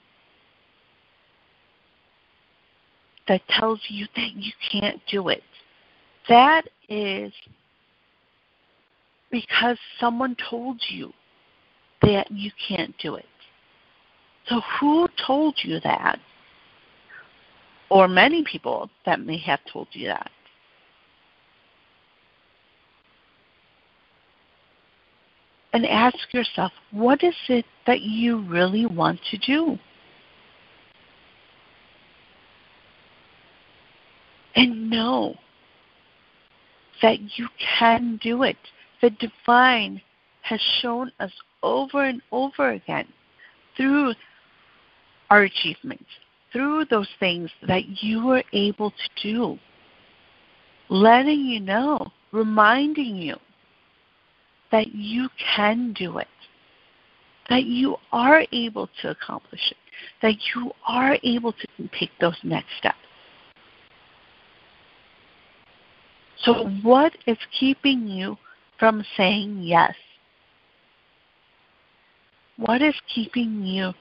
[3.27, 5.43] that tells you that you can't do it.
[6.29, 7.33] That is
[9.31, 11.11] because someone told you
[12.01, 13.25] that you can't do it.
[14.47, 16.19] So, who told you that?
[17.89, 20.31] Or many people that may have told you that.
[25.77, 29.77] And ask yourself, what is it that you really want to do?
[34.55, 35.35] And know
[37.03, 37.47] that you
[37.77, 38.57] can do it.
[39.03, 40.01] The divine
[40.41, 43.07] has shown us over and over again
[43.75, 44.15] through
[45.29, 46.09] our achievements,
[46.51, 49.59] through those things that you were able to do,
[50.89, 53.35] letting you know, reminding you
[54.71, 56.27] that you can do it,
[57.49, 59.77] that you are able to accomplish it,
[60.21, 62.97] that you are able to take those next steps.
[66.39, 68.37] So, what is keeping you
[68.79, 69.95] from saying yes?
[72.57, 73.93] What is keeping you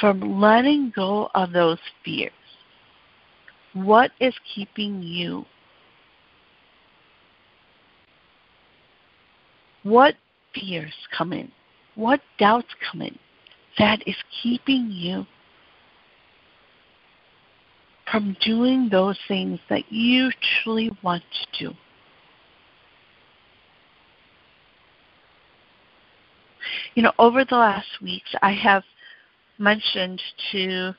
[0.00, 2.32] from letting go of those fears?
[3.74, 5.44] What is keeping you
[9.84, 10.16] what
[10.54, 11.52] fears come in,
[11.94, 13.16] what doubts come in
[13.78, 15.24] that is keeping you
[18.10, 20.30] from doing those things that you
[20.62, 21.74] truly want to do.
[26.94, 28.84] You know, over the last weeks, I have
[29.58, 30.20] mentioned
[30.52, 30.94] to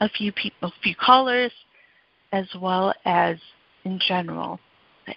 [0.00, 1.52] a few people, a few callers,
[2.32, 3.36] as well as
[3.84, 4.58] in general,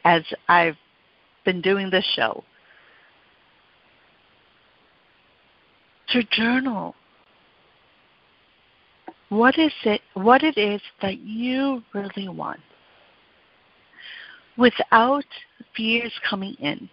[0.06, 0.78] as I've
[1.48, 2.44] been doing this show.
[6.10, 6.94] To journal.
[9.30, 12.60] What is it what it is that you really want
[14.58, 15.26] without
[15.76, 16.90] fears coming in.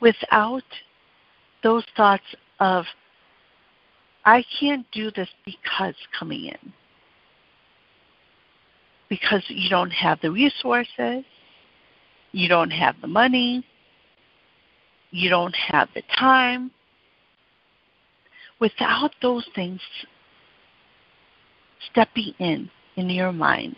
[0.00, 0.62] Without
[1.62, 2.86] those thoughts of
[4.24, 6.72] I can't do this because coming in.
[9.10, 11.24] Because you don't have the resources,
[12.32, 13.64] you don't have the money,
[15.10, 16.70] you don't have the time.
[18.60, 19.80] Without those things
[21.90, 23.74] stepping in in your mind.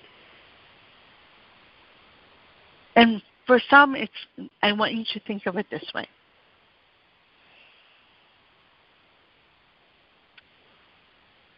[2.96, 4.12] And for some, it's
[4.62, 6.06] I want you to think of it this way.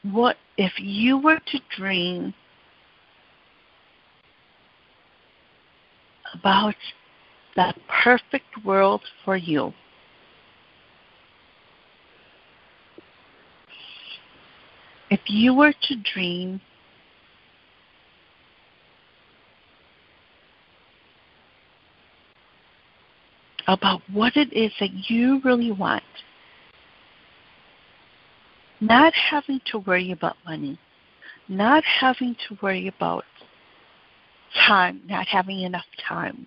[0.03, 2.35] What if you were to dream
[6.35, 6.75] about
[7.57, 9.73] that perfect world for you.
[15.11, 16.61] If you were to dream
[23.67, 26.03] about what it is that you really want,
[28.81, 30.79] not having to worry about money,
[31.49, 33.25] not having to worry about
[34.55, 36.47] time, not having enough time.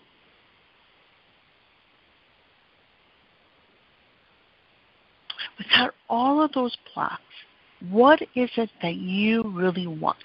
[5.58, 7.22] Without all of those blocks,
[7.90, 10.18] what is it that you really want?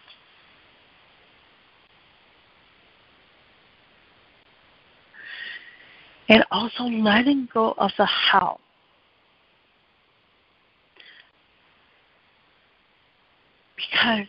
[6.28, 8.58] And also letting go of the how.
[13.76, 14.26] Because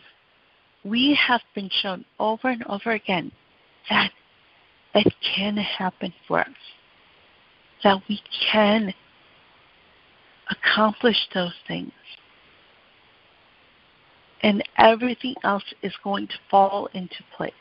[0.84, 3.32] we have been shown over and over again
[3.90, 4.10] that
[4.94, 6.48] it can happen for us,
[7.82, 8.20] that we
[8.52, 8.94] can
[10.50, 11.92] accomplish those things.
[14.42, 17.52] And everything else is going to fall into place.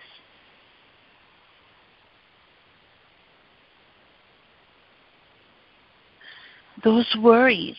[6.83, 7.77] Those worries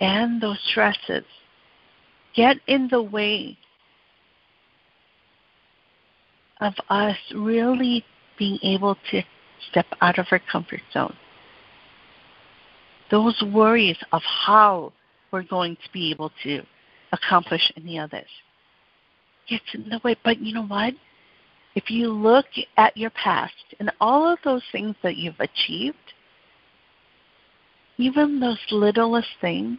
[0.00, 1.24] and those stresses
[2.34, 3.56] get in the way
[6.60, 8.04] of us really
[8.38, 9.22] being able to
[9.70, 11.14] step out of our comfort zone.
[13.10, 14.92] Those worries of how
[15.30, 16.62] we're going to be able to
[17.12, 18.28] accomplish any of this
[19.48, 20.16] gets in the way.
[20.24, 20.94] But you know what?
[21.74, 22.46] If you look
[22.76, 25.96] at your past and all of those things that you've achieved,
[27.98, 29.78] even those littlest things,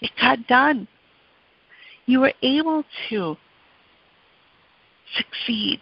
[0.00, 0.88] it got done.
[2.06, 3.36] You were able to
[5.16, 5.80] succeed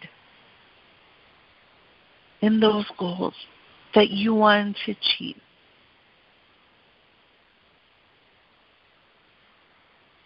[2.41, 3.35] in those goals
[3.95, 5.37] that you want to achieve.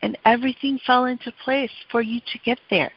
[0.01, 2.91] And everything fell into place for you to get there.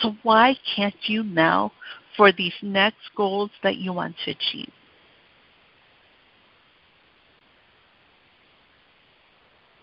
[0.00, 1.72] So, why can't you now
[2.16, 4.70] for these next goals that you want to achieve?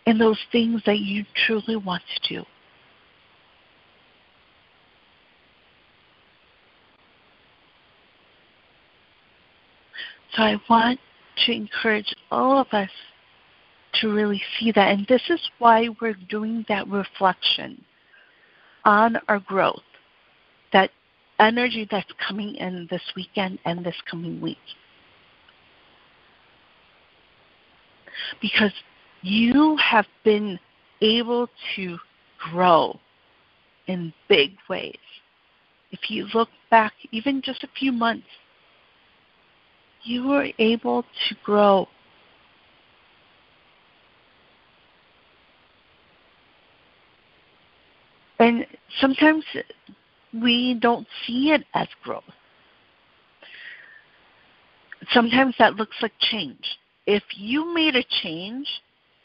[0.06, 2.46] And those things that you truly want to do.
[10.36, 11.00] So I want
[11.46, 12.90] to encourage all of us
[14.02, 14.92] to really see that.
[14.92, 17.84] And this is why we're doing that reflection
[18.86, 19.82] on our growth,
[20.74, 20.92] that
[21.40, 24.58] energy that's coming in this weekend and this coming week.
[28.42, 28.74] Because
[29.22, 30.60] you have been
[31.02, 31.98] able to
[32.52, 33.00] grow
[33.88, 34.98] in big ways.
[35.92, 38.28] If you look back even just a few months
[40.04, 41.88] you were able to grow.
[48.40, 48.66] And
[49.00, 49.44] sometimes
[50.34, 52.24] we don't see it as growth.
[55.12, 56.78] Sometimes that looks like change.
[57.06, 58.68] If you made a change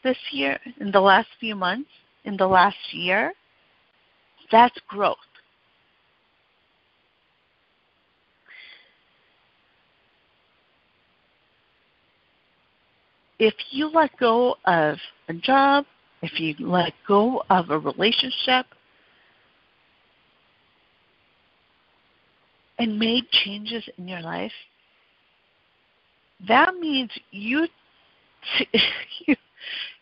[0.03, 1.91] this year, in the last few months,
[2.25, 3.33] in the last year,
[4.51, 5.17] that's growth.
[13.39, 14.97] If you let go of
[15.29, 15.85] a job,
[16.23, 18.67] if you let go of a relationship,
[22.79, 24.53] and made changes in your life,
[26.49, 27.67] that means you
[29.27, 29.37] you,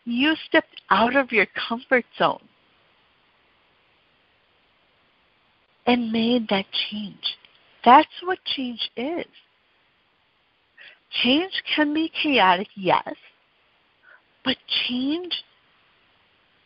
[0.05, 2.43] you stepped out of your comfort zone
[5.85, 7.37] and made that change.
[7.85, 9.25] That's what change is.
[11.21, 13.13] Change can be chaotic, yes,
[14.43, 14.57] but
[14.87, 15.43] change,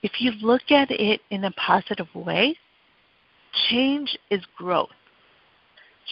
[0.04, 2.56] if you look at it in a positive way,
[3.70, 4.90] change is growth.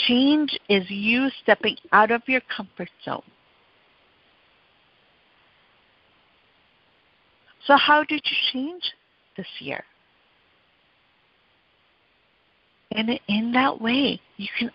[0.07, 3.23] Change is you stepping out of your comfort zone.
[7.65, 8.83] So, how did you change
[9.37, 9.83] this year?
[12.91, 14.71] And in that way, you can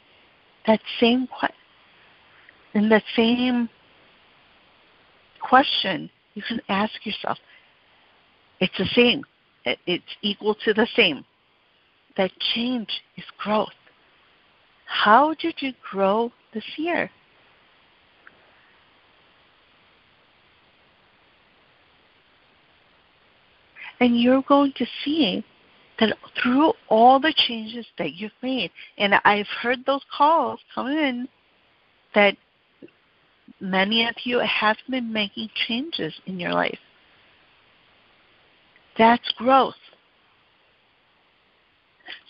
[0.67, 1.27] that same
[2.75, 3.69] in the same
[5.41, 7.39] question, you can ask yourself,
[8.61, 9.25] it's the same.
[9.65, 11.25] It's equal to the same.
[12.17, 13.69] That change is growth.
[14.87, 17.11] How did you grow this year?
[24.01, 25.45] And you're going to see
[25.99, 31.29] that through all the changes that you've made, and I've heard those calls come in
[32.15, 32.37] that
[33.61, 36.79] many of you have been making changes in your life.
[38.99, 39.75] That's growth.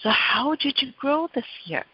[0.03, 1.85] So, how did you grow this year?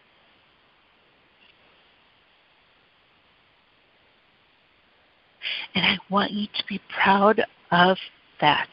[5.75, 7.97] And I want you to be proud of
[8.41, 8.67] that.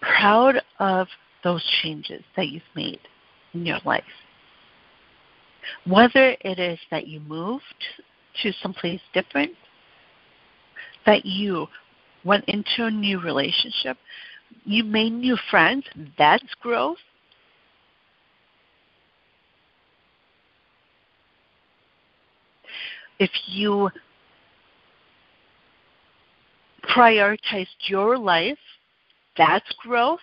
[0.00, 1.08] Proud of
[1.42, 3.00] those changes that you've made
[3.54, 4.04] in your life.
[5.86, 7.62] Whether it is that you moved
[8.42, 9.52] to someplace different,
[11.04, 11.66] that you
[12.24, 13.96] went into a new relationship,
[14.64, 15.84] you made new friends,
[16.18, 16.98] that's growth.
[23.18, 23.90] If you
[26.94, 28.58] prioritized your life,
[29.36, 30.20] that's growth.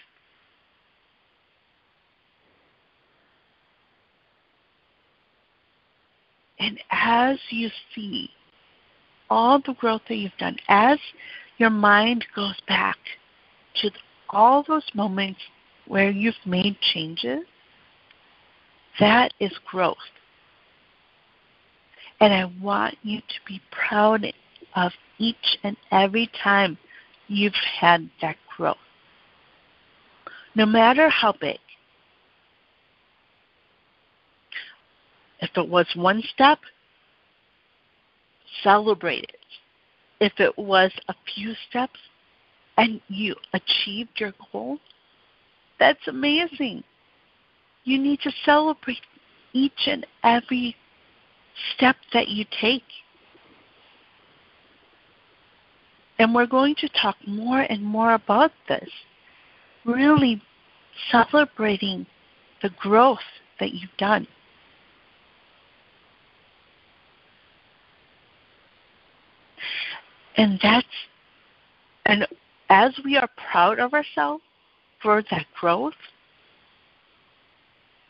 [6.63, 8.29] And as you see
[9.29, 10.97] all the growth that you've done, as
[11.57, 12.95] your mind goes back
[13.81, 13.91] to
[14.29, 15.41] all those moments
[15.87, 17.39] where you've made changes,
[18.97, 19.97] that is growth.
[22.21, 24.25] And I want you to be proud
[24.77, 26.77] of each and every time
[27.27, 28.77] you've had that growth.
[30.55, 31.57] No matter how big.
[35.43, 36.59] If it was one step,
[38.63, 39.35] celebrate it.
[40.21, 41.99] If it was a few steps
[42.77, 44.77] and you achieved your goal,
[45.81, 46.81] that's amazing.
[47.83, 49.01] You need to celebrate
[49.51, 50.77] each and every
[51.75, 52.83] step that you take.
[56.19, 58.89] And we're going to talk more and more about this.
[59.83, 60.41] Really
[61.11, 62.05] celebrating
[62.61, 63.19] the growth
[63.59, 64.25] that you've done.
[70.37, 70.87] And that's,
[72.05, 72.27] and
[72.69, 74.43] as we are proud of ourselves
[75.01, 75.93] for that growth,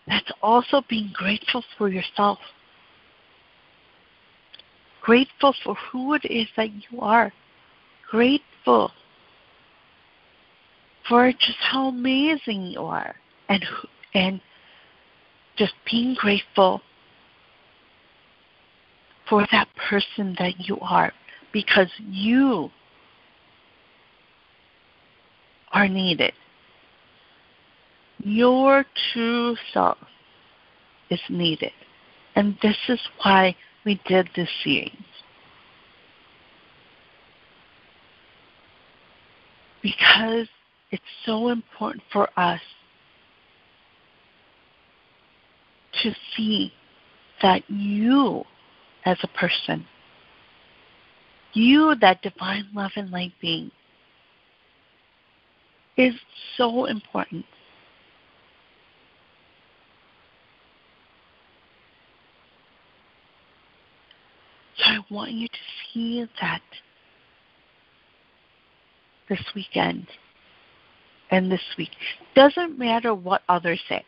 [0.07, 2.39] that's also being grateful for yourself.
[5.01, 7.31] Grateful for who it is that you are.
[8.09, 8.91] Grateful
[11.07, 13.15] for just how amazing you are
[13.49, 13.65] and
[14.13, 14.39] and
[15.57, 16.81] just being grateful
[19.27, 21.11] for that person that you are
[21.53, 22.69] because you
[25.71, 26.33] are needed.
[28.19, 29.97] Your true self
[31.09, 31.71] is needed.
[32.35, 34.91] And this is why we did this series.
[39.81, 40.47] Because
[40.91, 42.61] it's so important for us
[46.01, 46.73] to see
[47.41, 48.43] that you,
[49.05, 49.85] as a person,
[51.53, 53.71] you, that divine love and light being,
[55.97, 56.13] is
[56.57, 57.45] so important.
[64.77, 65.59] So I want you to
[65.93, 66.61] see that
[69.29, 70.07] this weekend
[71.31, 71.91] and this week.
[72.35, 74.03] Doesn't matter what others say.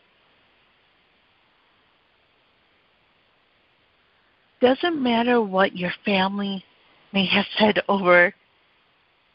[4.61, 6.63] Doesn't matter what your family
[7.15, 8.35] may have said over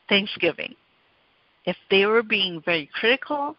[0.09, 0.74] Thanksgiving.
[1.64, 3.57] If they were being very critical,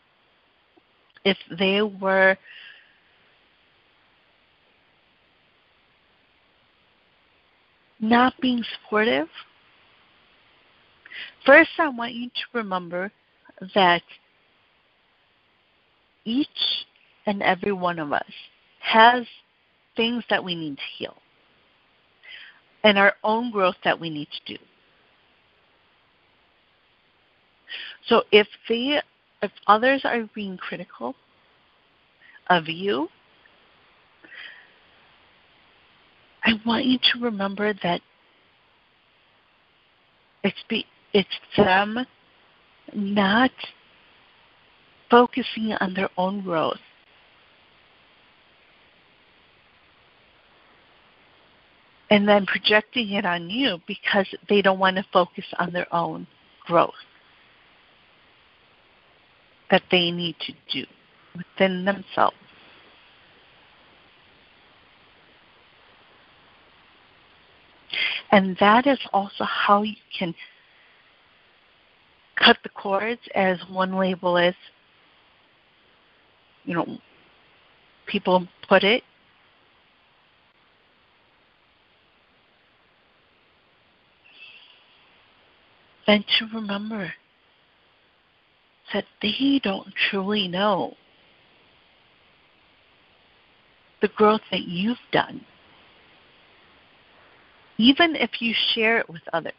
[1.26, 2.38] if they were
[8.00, 9.28] not being supportive,
[11.46, 13.12] first I want you to remember
[13.74, 14.04] that
[16.26, 16.48] each
[17.26, 18.32] and every one of us
[18.82, 19.26] has
[19.96, 21.18] things that we need to heal
[22.84, 24.64] and our own growth that we need to do.
[28.08, 29.02] So if they
[29.42, 31.16] if others are being critical
[32.50, 33.08] of you,
[36.44, 38.02] I want you to remember that
[40.44, 42.06] it's be it's them
[42.94, 43.52] not
[45.10, 46.80] focusing on their own growth.
[52.12, 56.28] And then projecting it on you because they don't want to focus on their own
[56.66, 56.94] growth
[59.72, 60.86] that they need to do
[61.36, 62.36] within themselves.
[68.32, 70.36] And that is also how you can
[72.36, 74.56] cut the cords, as one label is,
[76.66, 76.98] you know,
[78.06, 79.04] people put it.
[86.12, 87.14] And to remember
[88.94, 90.96] that they don't truly know
[94.02, 95.46] the growth that you've done.
[97.78, 99.54] Even if you share it with others,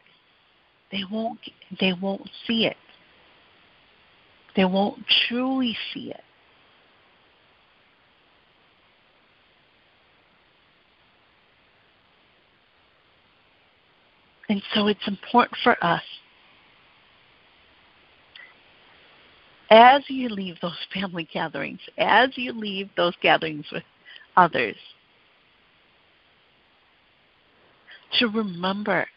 [0.91, 1.39] they won't
[1.79, 2.77] they won't see it.
[4.55, 6.21] They won't truly see it.
[14.49, 16.03] And so it's important for us
[19.73, 23.83] as you leave those family gatherings, as you leave those gatherings with
[24.37, 24.75] others,
[28.19, 29.07] to remember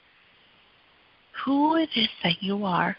[1.44, 2.96] who it is that you are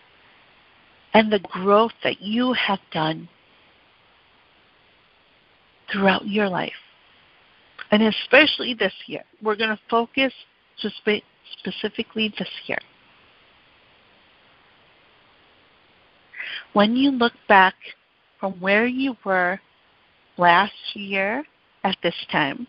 [1.16, 3.28] and the growth that you have done
[5.92, 6.72] throughout your life.
[7.90, 10.32] And especially this year, we're going to focus
[11.58, 12.78] specifically this year.
[16.78, 17.74] When you look back
[18.40, 19.60] from where you were
[20.38, 21.44] last year
[21.84, 22.68] at this time,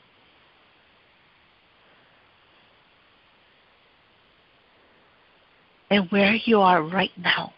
[5.91, 7.53] and where you are right now,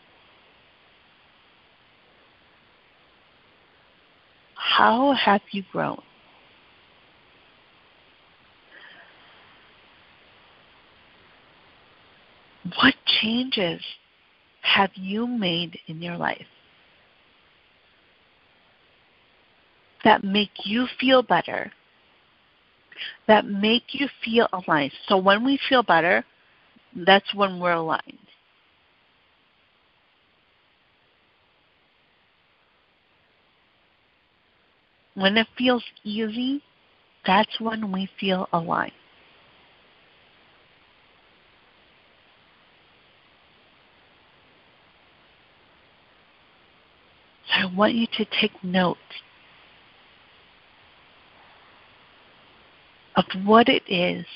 [4.57, 6.03] how have you grown?
[12.75, 13.81] What changes
[14.63, 16.47] have you made in your life
[20.05, 21.71] that make you feel better,
[23.27, 24.93] that make you feel aligned?
[25.07, 26.25] So when we feel better,
[26.95, 28.19] that's when we're aligned.
[35.15, 36.63] When it feels easy,
[37.27, 38.93] that's when we feel aligned.
[47.53, 48.99] I want you to take note
[53.17, 54.27] of what it is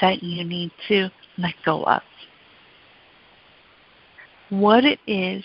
[0.00, 1.08] that you need to
[1.38, 2.02] let go of.
[4.50, 5.42] What it is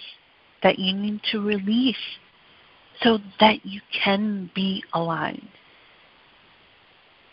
[0.61, 1.95] that you need to release
[3.01, 5.49] so that you can be aligned,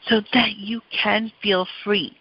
[0.09, 2.17] so that you can feel free,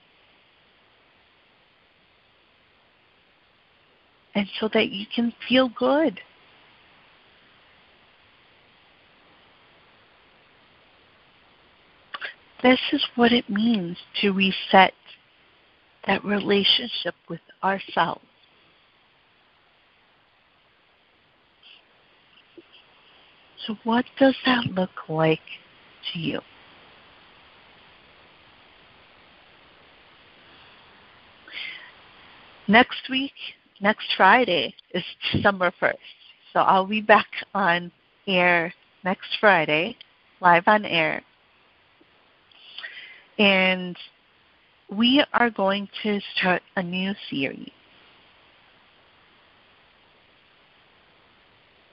[4.35, 6.19] and so that you can feel good.
[12.63, 14.93] This is what it means to reset
[16.07, 18.23] that relationship with ourselves.
[23.67, 25.41] So, what does that look like
[26.13, 26.39] to you?
[32.69, 33.33] Next week,
[33.81, 35.03] next Friday, is
[35.33, 35.95] December 1st.
[36.53, 37.91] So, I'll be back on
[38.25, 39.97] air next Friday,
[40.39, 41.23] live on air
[43.37, 43.97] and
[44.89, 47.71] we are going to start a new series.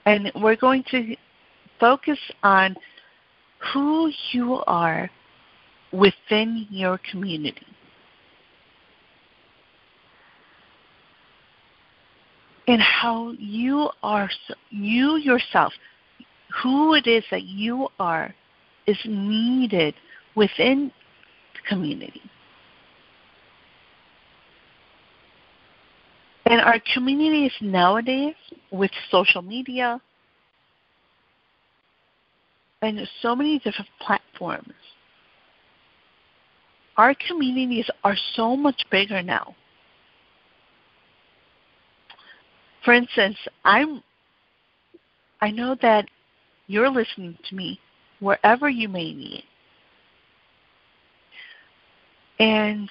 [0.06, 1.16] And we're going to
[1.78, 2.76] focus on
[3.72, 5.10] who you are
[5.92, 7.66] within your community.
[12.66, 14.30] And how you are,
[14.70, 15.72] you yourself,
[16.62, 18.34] who it is that you are,
[18.86, 19.94] is needed
[20.34, 20.92] within
[21.68, 22.22] community.
[26.46, 28.34] And our communities nowadays,
[28.72, 30.00] with social media
[32.82, 34.72] and so many different platforms,
[36.96, 39.54] our communities are so much bigger now.
[42.84, 44.02] For instance, I'm
[45.40, 46.06] I know that
[46.66, 47.80] you're listening to me
[48.20, 49.44] wherever you may be
[52.40, 52.90] and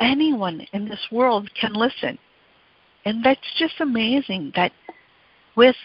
[0.00, 2.18] anyone in this world can listen.
[3.06, 4.72] And that's just amazing that
[5.56, 5.76] with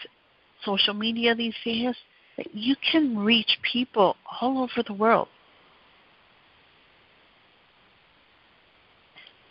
[0.64, 1.94] social media these days,
[2.36, 5.28] that you can reach people all over the world.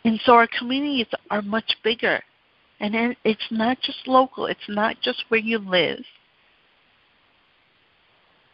[0.04, 2.22] And so our communities are much bigger.
[2.80, 6.04] And it's not just local, it's not just where you live,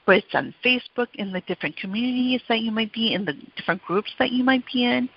[0.05, 3.81] but it's on Facebook in the different communities that you might be in, the different
[3.83, 5.09] groups that you might be in.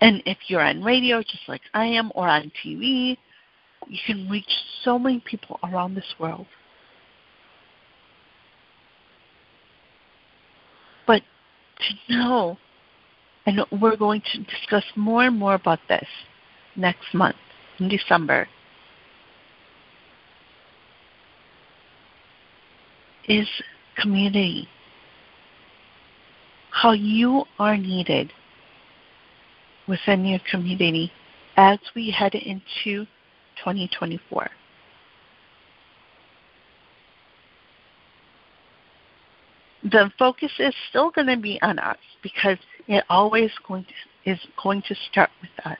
[0.00, 3.16] And if you're on radio, just like I am, or on TV,
[3.88, 4.50] you can reach
[4.82, 6.46] so many people around this world.
[11.06, 11.22] But
[11.80, 12.58] to know,
[13.46, 16.06] and we're going to discuss more and more about this
[16.76, 17.36] next month
[17.78, 18.48] in December
[23.28, 23.48] is
[23.96, 24.68] community.
[26.70, 28.32] How you are needed
[29.86, 31.12] within your community
[31.56, 33.06] as we head into
[33.56, 34.50] 2024.
[39.84, 42.58] The focus is still going to be on us because
[42.88, 45.76] it always going to, is going to start with us.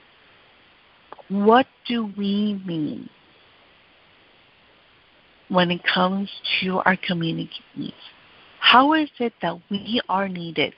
[1.29, 3.09] What do we mean
[5.49, 6.31] when it comes
[6.61, 7.95] to our community needs?
[8.61, 10.75] How is it that we are needed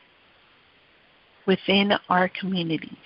[1.46, 2.96] within our communities?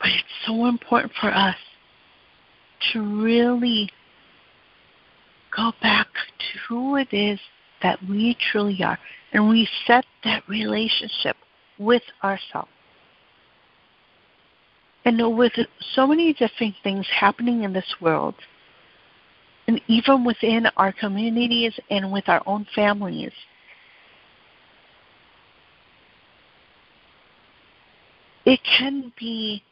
[0.00, 1.56] But it's so important for us
[2.92, 3.88] to really
[5.56, 6.08] go back
[6.38, 7.38] to who it is
[7.82, 8.98] that we truly are
[9.32, 11.36] and reset that relationship
[11.78, 12.70] with ourselves.
[15.04, 15.52] And with
[15.94, 18.34] so many different things happening in this world,
[19.66, 23.32] and even within our communities and with our own families,
[28.44, 29.62] it can be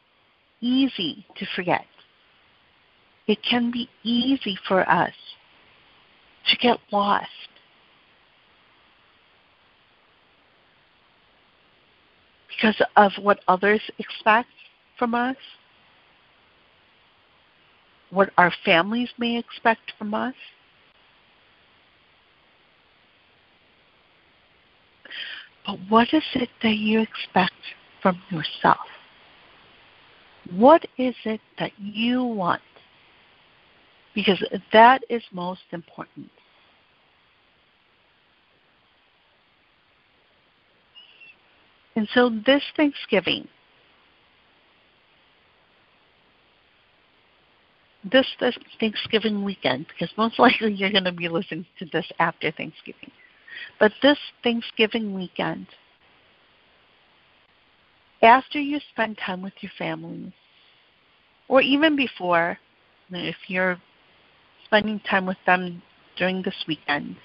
[0.59, 1.85] easy to forget.
[3.27, 5.13] It can be easy for us
[6.49, 7.27] to get lost.
[12.49, 14.49] Because of what others expect
[15.01, 15.35] from us,
[18.11, 20.35] what our families may expect from us.
[25.65, 27.55] But what is it that you expect
[28.03, 28.77] from yourself?
[30.55, 32.61] What is it that you want?
[34.13, 36.29] Because that is most important.
[41.95, 43.47] And so this Thanksgiving,
[48.09, 52.51] this, this Thanksgiving weekend, because most likely you're going to be listening to this after
[52.51, 53.11] Thanksgiving,
[53.79, 55.67] but this Thanksgiving weekend,
[58.21, 60.33] after you spend time with your family,
[61.47, 62.57] or even before,
[63.11, 63.77] if you're
[64.65, 65.81] spending time with them
[66.17, 67.15] during this weekend,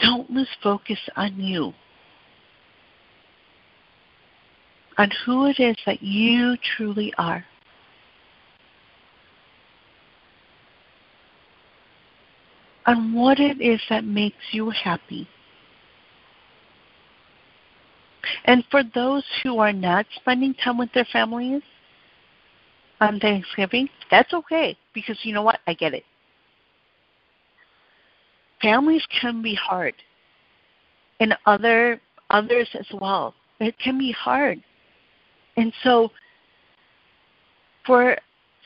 [0.00, 1.72] don't lose focus on you,
[5.00, 7.42] on who it is that you truly are.
[12.84, 15.26] On what it is that makes you happy.
[18.44, 21.62] And for those who are not spending time with their families
[23.00, 25.60] on Thanksgiving, that's okay because you know what?
[25.66, 26.04] I get it.
[28.60, 29.94] Families can be hard.
[31.20, 33.34] And other others as well.
[33.60, 34.62] It can be hard.
[35.60, 36.10] And so
[37.84, 38.16] for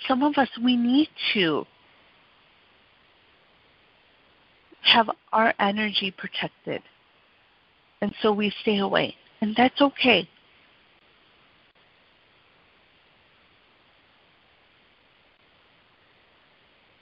[0.06, 1.66] some of us we need to
[4.82, 6.82] have our energy protected.
[8.00, 9.16] And so we stay away.
[9.40, 10.28] And that's okay.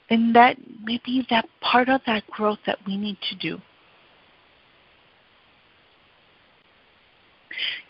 [0.09, 3.61] And that may be that part of that growth that we need to do.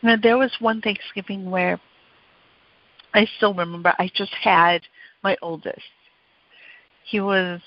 [0.01, 1.79] You know, there was one Thanksgiving where
[3.13, 4.81] I still remember I just had
[5.23, 5.79] my oldest.
[7.05, 7.61] He was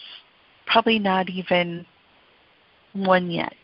[0.66, 1.86] probably not even
[2.92, 3.54] one yet.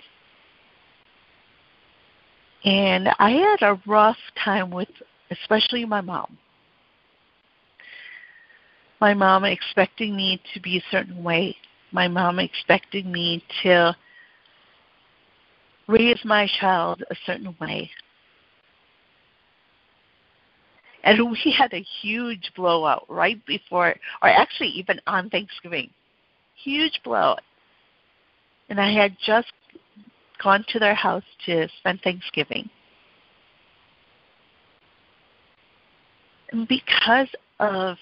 [2.65, 4.89] And I had a rough time with,
[5.31, 6.39] especially my mom.
[9.01, 11.57] My mom expecting me to be a certain way.
[11.91, 13.97] My mom expecting me to
[15.89, 17.91] raise my child a certain way.
[21.05, 25.91] And we had a huge blowout right before, or actually even on Thanksgiving.
[26.63, 27.41] Huge blowout.
[28.69, 29.53] And I had just
[30.43, 32.69] gone to their house to spend Thanksgiving.
[36.51, 37.29] And because
[37.61, 37.97] of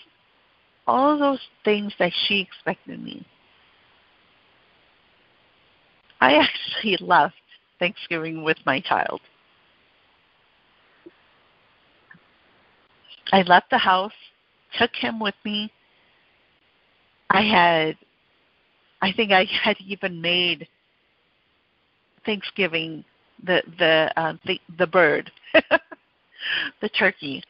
[0.87, 3.27] all those things that she expected me,
[6.21, 6.35] I
[6.75, 7.35] actually left
[7.79, 9.21] Thanksgiving with my child.
[13.33, 14.13] I left the house,
[14.79, 15.73] took him with me.
[17.31, 17.97] I had,
[19.03, 20.67] I think I had even made
[22.27, 23.05] Thanksgiving,
[23.45, 25.31] the the uh, the the bird,
[26.81, 27.43] the turkey,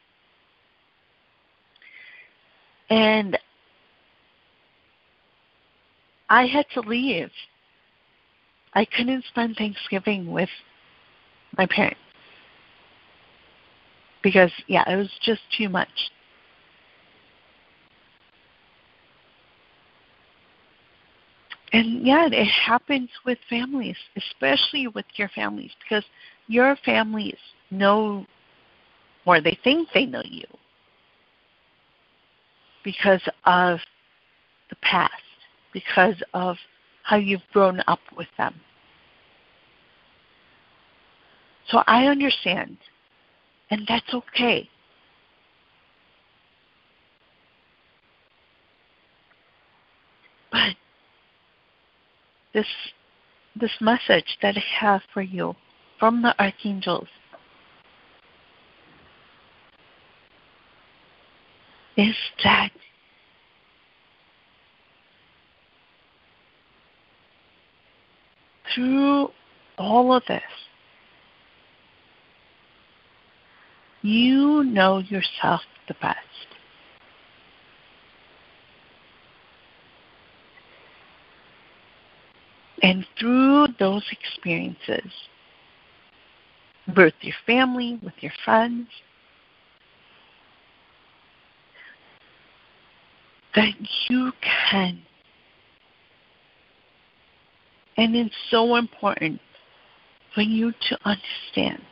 [2.89, 3.37] and
[6.29, 7.31] I had to leave.
[8.73, 10.49] I couldn't spend Thanksgiving with
[11.57, 11.99] my parents
[14.23, 16.11] because yeah, it was just too much.
[21.73, 26.03] and yeah, it happens with families, especially with your families, because
[26.47, 27.37] your families
[27.69, 28.25] know,
[29.25, 30.45] or they think they know you,
[32.83, 33.79] because of
[34.69, 35.13] the past,
[35.71, 36.57] because of
[37.03, 38.53] how you've grown up with them.
[41.69, 42.77] So I understand,
[43.71, 44.69] and that's okay.
[50.51, 50.75] But
[52.53, 52.67] this
[53.55, 55.55] this message that I have for you
[55.99, 57.07] from the archangels
[61.97, 62.71] is that
[68.73, 69.29] through
[69.77, 70.41] all of this,
[74.01, 76.17] you know yourself the best.
[82.83, 85.11] And through those experiences,
[86.95, 88.87] with your family, with your friends,
[93.55, 93.73] that
[94.09, 94.31] you
[94.69, 95.01] can.
[97.97, 99.39] And it's so important
[100.33, 101.83] for you to understand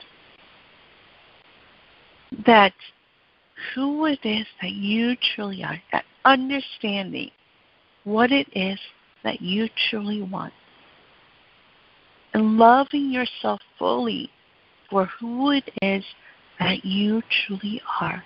[2.45, 2.73] that
[3.73, 7.32] who it is that you truly are, that understanding
[8.03, 8.80] what it is
[9.23, 10.53] that you truly want,
[12.34, 14.30] and loving yourself fully
[14.89, 16.03] for who it is
[16.59, 18.23] that you truly are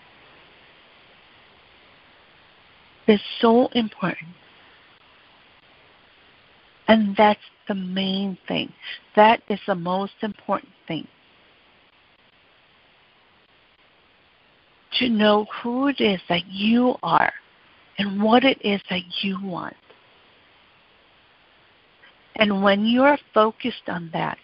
[3.07, 4.29] is so important.
[6.87, 8.71] And that's the main thing.
[9.15, 11.07] That is the most important thing.
[14.99, 17.33] To know who it is that you are
[17.97, 19.75] and what it is that you want.
[22.35, 24.37] And when you are focused on that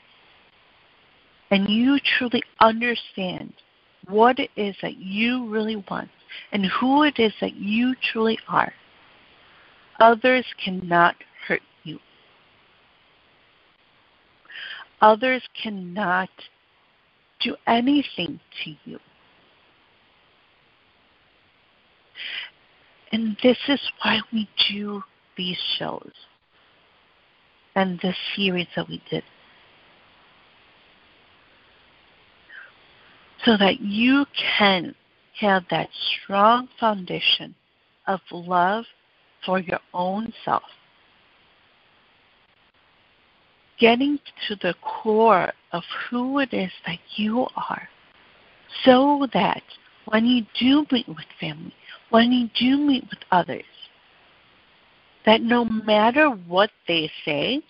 [1.52, 3.54] and you truly understand
[4.08, 6.10] what it is that you really want
[6.52, 8.74] and who it is that you truly are,
[10.00, 11.16] others cannot
[11.48, 12.00] hurt you.
[15.02, 16.30] Others cannot
[17.40, 19.00] do anything to you.
[23.12, 25.04] And this is why we do
[25.36, 26.12] these shows
[27.76, 29.24] and the series that we did.
[33.46, 34.26] So that you
[34.58, 34.94] can
[35.40, 35.90] have that
[36.24, 37.56] strong foundation
[38.08, 38.86] of love
[39.46, 40.64] for your own self.
[43.80, 47.88] Getting to the core of who it is that you are
[48.84, 49.64] so that
[50.06, 51.74] when you do meet with family,
[52.10, 53.64] when you do meet with others,
[55.26, 57.62] that no matter what they say,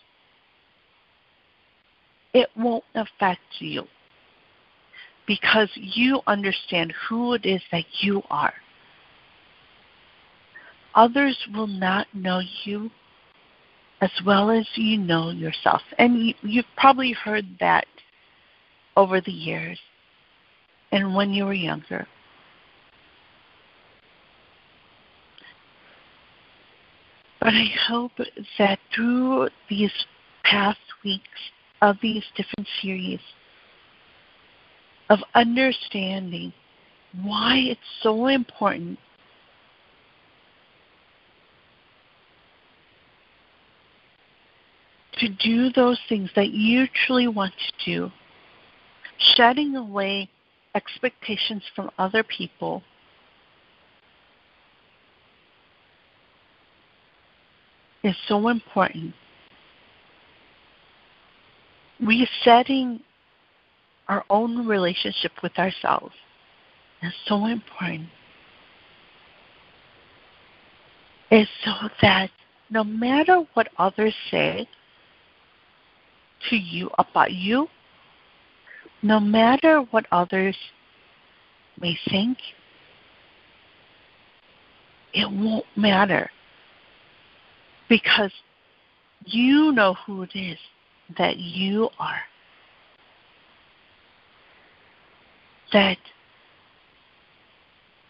[2.33, 3.83] it won't affect you
[5.27, 8.53] because you understand who it is that you are.
[10.95, 12.89] Others will not know you
[14.01, 15.81] as well as you know yourself.
[15.97, 17.85] And you, have probably heard that
[18.95, 19.79] over the years
[20.91, 22.07] and when you were younger.
[27.49, 28.11] But I hope
[28.59, 30.05] that through these
[30.43, 31.49] past weeks
[31.81, 33.21] of these different series,
[35.09, 36.53] of understanding
[37.23, 38.99] why it's so important
[45.17, 48.11] to do those things that you truly want to do,
[49.17, 50.29] shedding away
[50.75, 52.83] expectations from other people
[58.03, 59.13] is so important.
[61.99, 63.01] Resetting
[64.07, 66.15] our own relationship with ourselves
[67.03, 68.07] is so important.
[71.31, 72.31] Is so that
[72.69, 74.67] no matter what others say
[76.49, 77.67] to you about you,
[79.03, 80.55] no matter what others
[81.79, 82.37] may think,
[85.13, 86.29] it won't matter
[87.89, 88.31] because
[89.25, 90.57] you know who it is
[91.17, 92.21] that you are.
[95.73, 95.97] That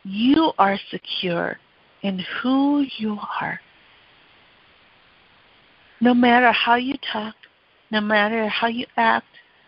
[0.03, 1.57] you are secure
[2.03, 3.60] in who you are.
[6.01, 7.35] No matter how you talk,
[7.91, 9.26] no matter how you act,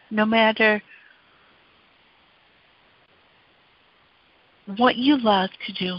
[0.10, 0.82] no matter
[4.78, 5.98] what you love to do,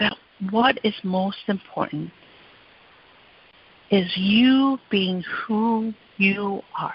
[0.00, 0.16] that
[0.50, 2.10] what is most important
[3.90, 6.94] is you being who you are,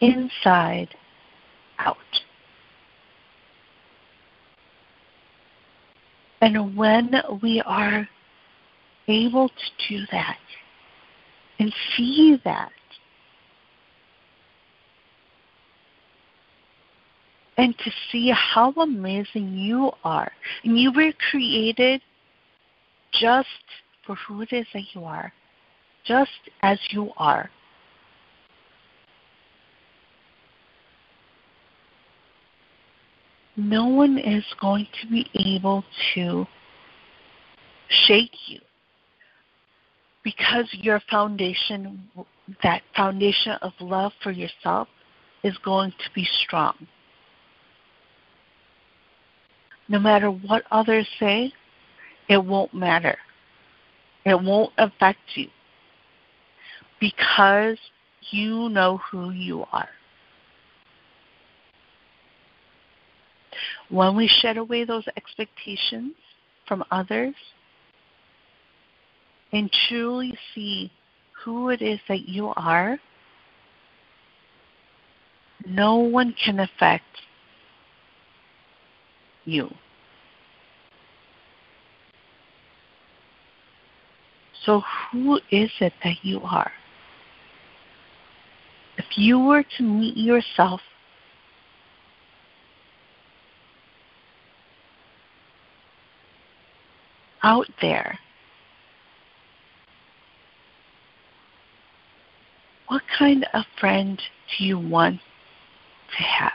[0.00, 0.88] inside
[1.78, 1.96] out.
[6.40, 8.08] And when we are
[9.08, 10.38] able to do that
[11.58, 12.70] and see that,
[17.56, 20.32] and to see how amazing you are,
[20.64, 22.00] and you were created
[23.12, 23.48] just
[24.06, 25.32] for who it is that you are,
[26.04, 26.30] just
[26.62, 27.50] as you are.
[33.56, 35.84] No one is going to be able
[36.14, 36.46] to
[38.06, 38.60] shake you
[40.24, 42.08] because your foundation,
[42.62, 44.88] that foundation of love for yourself,
[45.44, 46.74] is going to be strong.
[49.92, 51.52] No matter what others say,
[52.26, 53.18] it won't matter.
[54.24, 55.48] It won't affect you
[56.98, 57.76] because
[58.30, 59.90] you know who you are.
[63.90, 66.14] When we shed away those expectations
[66.66, 67.34] from others
[69.52, 70.90] and truly see
[71.44, 72.98] who it is that you are,
[75.66, 77.04] no one can affect
[79.44, 79.70] you.
[84.64, 86.70] So, who is it that you are?
[88.96, 90.80] If you were to meet yourself
[97.42, 98.18] out there,
[102.86, 104.20] what kind of friend
[104.56, 105.20] do you want
[106.16, 106.52] to have?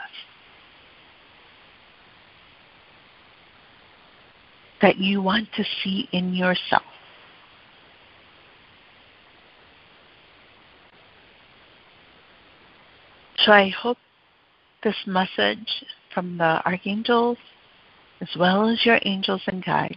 [4.82, 6.84] That you want to see in yourself.
[13.48, 13.98] So I hope
[14.84, 17.38] this message from the archangels,
[18.20, 19.96] as well as your angels and guides,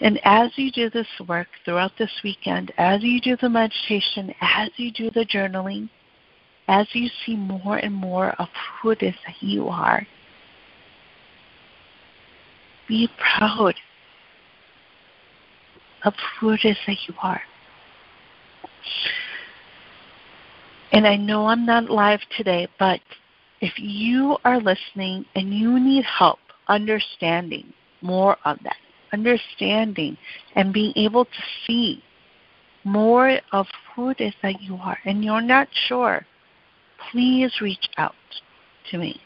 [0.00, 4.70] and as you do this work throughout this weekend, as you do the meditation, as
[4.76, 5.90] you do the journaling,
[6.68, 8.46] as you see more and more of
[8.80, 10.06] who it is that you are,
[12.86, 13.74] be proud
[16.04, 17.42] of who it is that you are.
[20.92, 23.00] And I know I'm not live today, but
[23.62, 26.38] if you are listening and you need help
[26.68, 28.76] understanding more of that,
[29.12, 30.18] understanding
[30.54, 32.02] and being able to see
[32.84, 36.26] more of who it is that you are, and you're not sure,
[37.10, 38.14] please reach out
[38.90, 39.20] to me.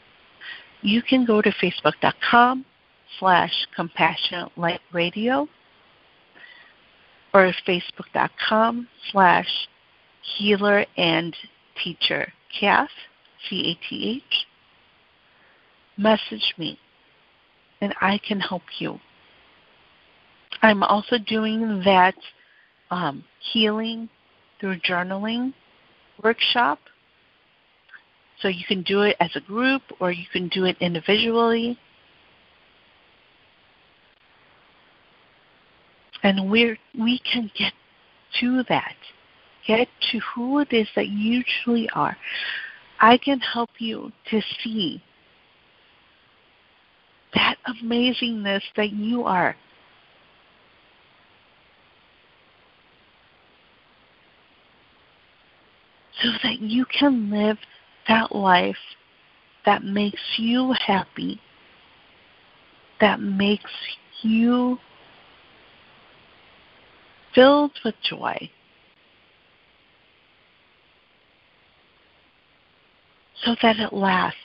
[0.81, 2.65] You can go to facebook.com
[3.19, 5.47] slash compassionate light radio
[7.33, 9.47] or facebook.com slash
[10.37, 11.35] healer and
[11.83, 12.89] teacher Cath,
[13.49, 14.45] C A T H.
[15.97, 16.79] Message me
[17.81, 18.99] and I can help you.
[20.61, 22.15] I'm also doing that
[22.89, 24.09] um, healing
[24.59, 25.53] through journaling
[26.23, 26.79] workshop.
[28.41, 31.77] So you can do it as a group or you can do it individually.
[36.23, 37.73] And we we can get
[38.39, 38.95] to that
[39.67, 42.17] get to who it is that you truly are,
[42.99, 45.03] I can help you to see
[47.35, 49.55] that amazingness that you are.
[56.21, 57.57] So that you can live
[58.07, 58.75] that life
[59.65, 61.39] that makes you happy,
[62.99, 63.71] that makes
[64.23, 64.79] you
[67.35, 68.49] filled with joy.
[73.43, 74.39] So that it lasts.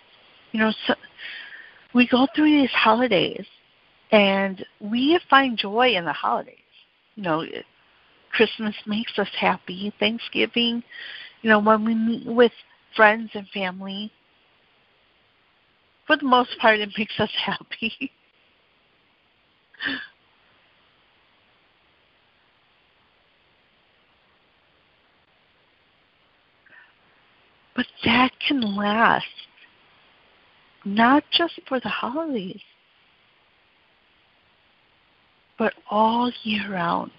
[0.52, 0.94] You know, so
[1.94, 3.46] we go through these holidays
[4.10, 6.56] and we find joy in the holidays.
[7.16, 7.44] You know,
[8.32, 10.82] Christmas makes us happy, Thanksgiving,
[11.42, 12.52] you know, when we meet with
[12.96, 14.10] friends and family,
[16.06, 18.12] for the most part, it makes us happy.
[27.82, 29.26] But that can last
[30.84, 32.60] not just for the holidays,
[35.58, 37.10] but all year round.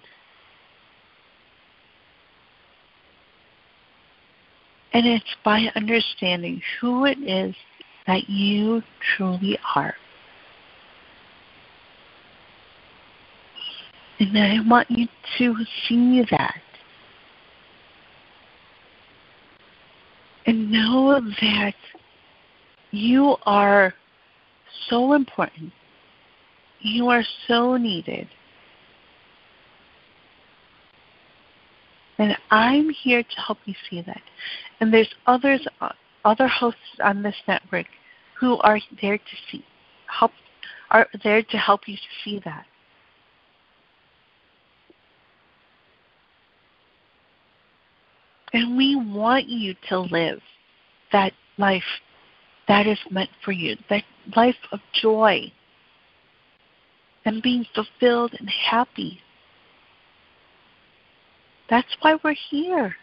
[4.94, 7.54] And it's by understanding who it is
[8.06, 8.82] that you
[9.14, 9.94] truly are.
[14.18, 16.62] And I want you to see that.
[20.46, 21.74] And know that
[22.90, 23.94] you are
[24.88, 25.72] so important.
[26.80, 28.28] You are so needed.
[32.18, 34.20] And I'm here to help you see that.
[34.80, 35.66] And there's others,
[36.24, 37.86] other hosts on this network
[38.38, 39.64] who are there to see,
[40.06, 40.32] help,
[40.90, 42.66] are there to help you see that.
[48.54, 50.40] And we want you to live
[51.12, 51.82] that life
[52.68, 54.04] that is meant for you, that
[54.36, 55.52] life of joy
[57.24, 59.20] and being fulfilled and happy.
[61.68, 62.94] That's why we're here.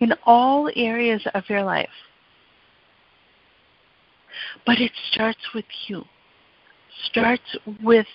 [0.00, 1.88] In all areas of your life.
[4.64, 6.04] But it starts with you.
[7.10, 8.06] Starts with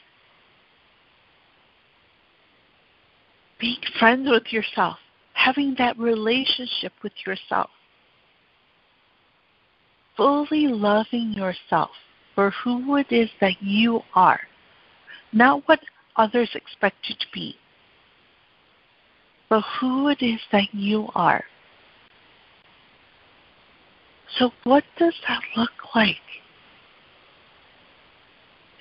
[3.64, 4.98] being friends with yourself,
[5.36, 7.70] having that relationship with yourself,
[10.18, 11.92] fully loving yourself
[12.36, 14.42] for who it is that you are,
[15.32, 15.80] not what
[16.18, 17.56] others expect you to be,
[19.48, 21.46] but who it is that you are.
[24.40, 26.18] So, what does that look like?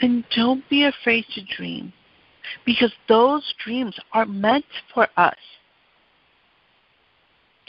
[0.00, 1.92] And don't be afraid to dream
[2.64, 4.64] because those dreams are meant
[4.94, 5.36] for us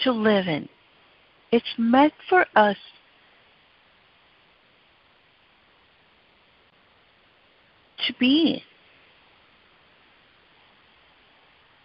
[0.03, 0.67] to live in.
[1.51, 2.77] It's meant for us
[8.07, 8.63] to be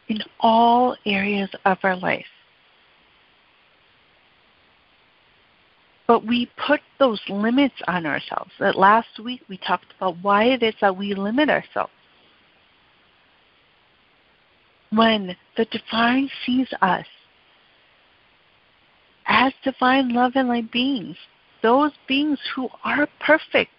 [0.08, 2.24] in all areas of our life.
[6.06, 8.50] But we put those limits on ourselves.
[8.58, 11.92] That last week we talked about why it is that we limit ourselves.
[14.90, 17.06] When the divine sees us
[19.26, 21.16] as divine love and light beings,
[21.62, 23.70] those beings who are perfect.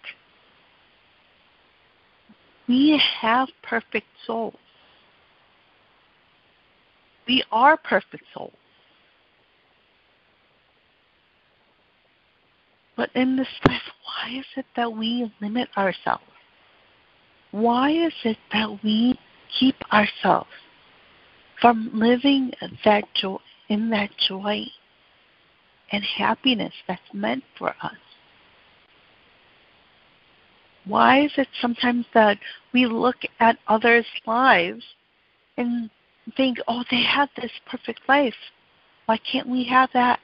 [2.68, 4.56] We have perfect souls.
[7.28, 8.54] We are perfect souls.
[12.96, 16.24] But in this life, why is it that we limit ourselves?
[17.52, 19.18] Why is it that we
[19.58, 20.50] keep ourselves
[21.62, 22.52] from living
[22.86, 23.38] that joy
[23.70, 24.66] in that joy
[25.92, 27.98] and happiness that's meant for us?
[30.86, 32.38] Why is it sometimes that
[32.74, 34.84] we look at others' lives
[35.58, 35.90] and
[36.36, 38.34] think, oh, they have this perfect life.
[39.06, 40.20] Why can't we have that?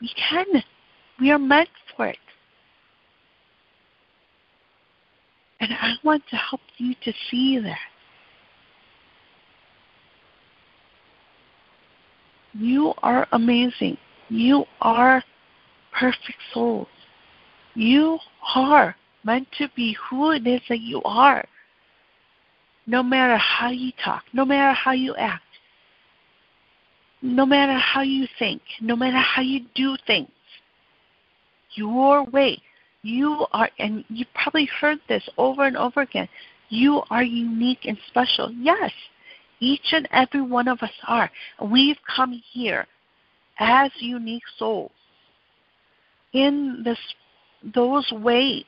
[0.00, 0.46] We can.
[1.20, 2.18] We are meant for it.
[5.60, 7.78] And I want to help you to see that.
[12.58, 13.96] You are amazing.
[14.28, 15.22] You are
[15.92, 16.88] perfect souls.
[17.74, 18.18] You
[18.54, 21.44] are meant to be who it is that you are
[22.88, 25.42] no matter how you talk, no matter how you act,
[27.20, 30.30] no matter how you think, no matter how you do things,
[31.74, 32.60] your way,
[33.02, 36.28] you are, and you've probably heard this over and over again,
[36.70, 38.50] you are unique and special.
[38.52, 38.90] Yes,
[39.60, 41.30] each and every one of us are.
[41.62, 42.86] We've come here
[43.58, 44.92] as unique souls
[46.32, 46.98] in this,
[47.74, 48.64] those ways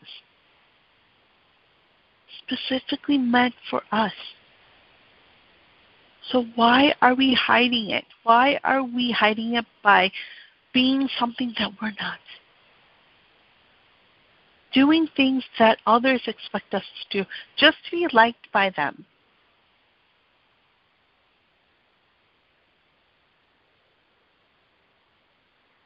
[2.39, 4.13] specifically meant for us.
[6.31, 8.05] So why are we hiding it?
[8.23, 10.11] Why are we hiding it by
[10.73, 12.19] being something that we're not?
[14.73, 19.05] Doing things that others expect us to do just to be liked by them.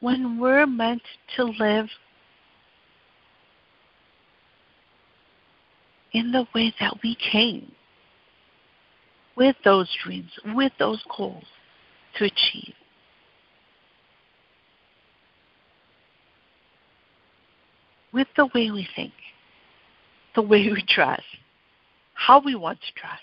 [0.05, 1.01] When we're meant
[1.35, 1.87] to live
[6.13, 7.71] in the way that we came
[9.35, 11.45] with those dreams, with those goals
[12.19, 12.75] to achieve.
[18.13, 19.13] With the way we think,
[20.35, 21.23] the way we dress,
[22.13, 23.21] how we want to dress.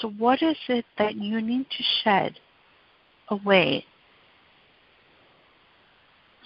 [0.00, 2.38] So, what is it that you need to shed
[3.28, 3.86] away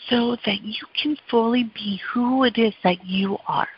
[0.08, 3.68] so that you can fully be who it is that you are.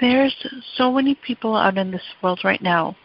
[0.00, 0.34] There's
[0.76, 2.96] so many people out in this world right now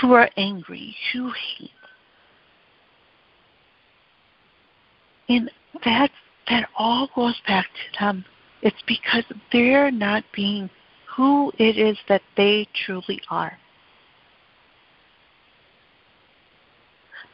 [0.00, 1.70] who are angry, who hate.
[5.28, 5.50] And
[5.84, 6.10] that
[6.48, 8.24] that all goes back to them.
[8.62, 10.68] It's because they're not being
[11.16, 13.56] who it is that they truly are.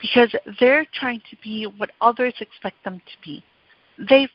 [0.00, 3.44] Because they're trying to be what others expect them to be.
[4.08, 4.30] They've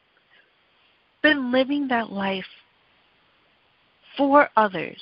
[1.23, 2.45] been living that life
[4.17, 5.01] for others.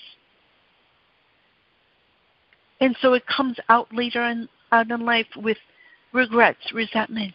[2.79, 5.57] And so it comes out later on out in life with
[6.13, 7.33] regrets, resentment,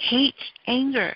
[0.00, 0.34] hate,
[0.66, 1.14] anger.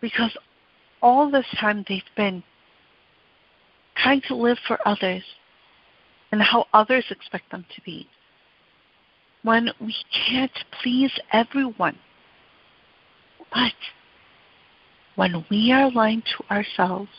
[0.00, 0.36] Because
[1.00, 2.42] all this time they've been
[3.96, 5.22] trying to live for others
[6.30, 8.06] and how others expect them to be.
[9.42, 9.94] When we
[10.28, 10.52] can't
[10.82, 11.98] please everyone,
[13.54, 13.72] but
[15.14, 17.10] when we are lying to ourselves,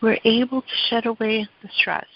[0.00, 2.06] we're able to shed away the stress.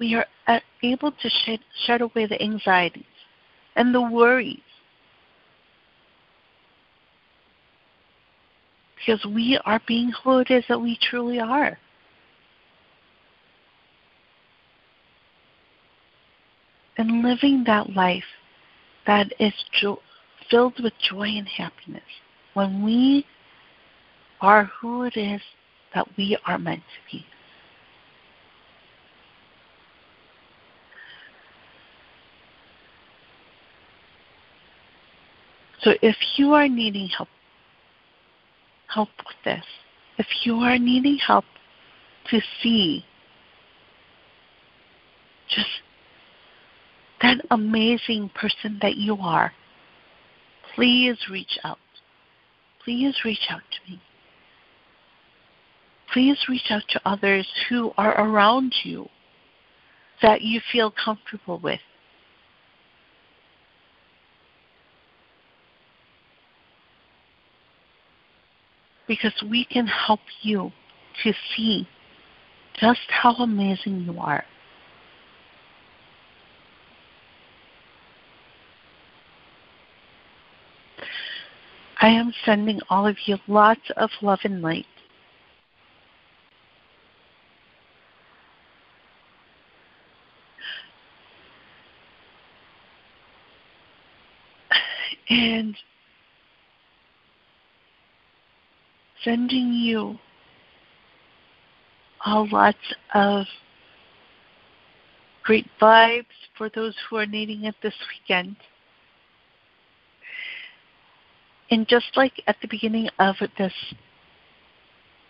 [0.00, 3.04] We are uh, able to shed, shed away the anxieties
[3.76, 4.60] and the worries.
[8.96, 11.78] Because we are being who it is that we truly are.
[16.96, 18.24] And living that life
[19.06, 20.00] that is jo-
[20.52, 22.02] filled with joy and happiness
[22.52, 23.26] when we
[24.42, 25.40] are who it is
[25.94, 27.24] that we are meant to be.
[35.82, 37.28] So if you are needing help,
[38.88, 39.64] help with this,
[40.18, 41.46] if you are needing help
[42.30, 43.04] to see
[45.48, 45.66] just
[47.22, 49.52] that amazing person that you are,
[50.74, 51.78] please reach out.
[52.84, 54.00] Please reach out to me.
[56.12, 59.08] Please reach out to others who are around you
[60.20, 61.80] that you feel comfortable with.
[69.08, 70.70] Because we can help you
[71.22, 71.88] to see
[72.78, 74.44] just how amazing you are.
[82.02, 84.86] I am sending all of you lots of love and light.
[95.30, 95.76] And
[99.22, 100.18] sending you
[102.26, 102.76] all lots
[103.14, 103.46] of
[105.44, 106.26] great vibes
[106.58, 108.56] for those who are needing it this weekend.
[111.72, 113.72] And just like at the beginning of this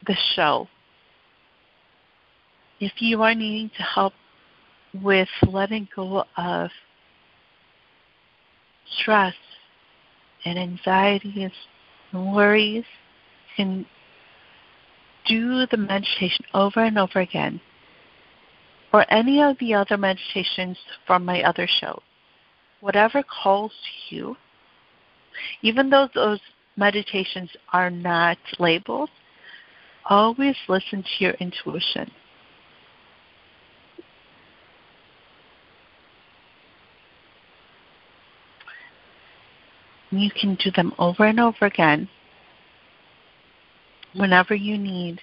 [0.04, 0.66] this show,
[2.80, 4.12] if you are needing to help
[4.92, 6.70] with letting go of
[8.98, 9.34] stress
[10.44, 11.52] and anxieties
[12.10, 12.86] and worries,
[13.56, 13.86] can
[15.24, 17.60] do the meditation over and over again,
[18.92, 22.02] or any of the other meditations from my other shows.
[22.80, 24.36] Whatever calls to you,
[25.62, 26.40] even though those
[26.76, 29.10] meditations are not labeled,
[30.06, 32.10] always listen to your intuition.
[40.10, 42.08] You can do them over and over again
[44.14, 45.20] whenever you need.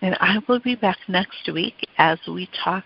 [0.00, 2.84] And I will be back next week as we talk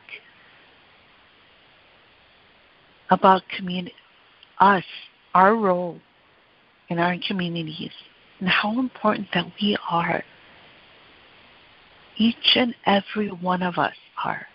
[3.11, 3.95] about community,
[4.59, 4.85] us,
[5.35, 5.99] our role
[6.89, 7.93] in our communities,
[8.41, 10.23] and how important that we are.
[12.17, 14.47] Each and every one of us are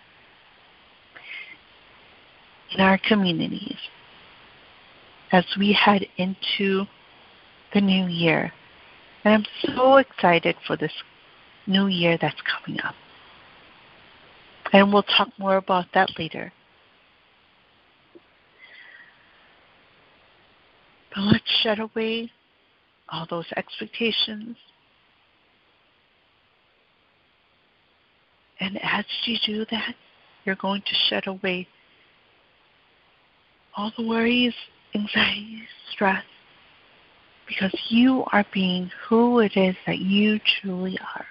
[2.74, 3.78] in our communities
[5.32, 6.86] as we head into
[7.74, 8.52] the new year.
[9.24, 10.92] And I'm so excited for this
[11.68, 12.96] new year that's coming up.
[14.74, 16.52] And we'll talk more about that later.
[21.14, 22.32] But let's shed away
[23.10, 24.56] all those expectations.
[28.60, 29.96] And as you do that,
[30.46, 31.68] you're going to shed away
[33.76, 34.54] all the worries,
[34.96, 36.24] anxieties, stress,
[37.48, 41.26] because you are being who it is that you truly are.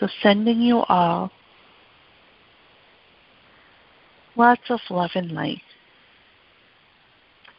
[0.00, 1.30] So, sending you all
[4.36, 5.62] lots of love and light.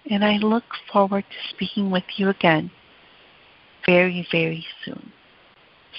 [0.09, 2.71] And I look forward to speaking with you again
[3.85, 5.11] very, very soon.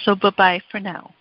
[0.04, 1.14] So, bye bye for now.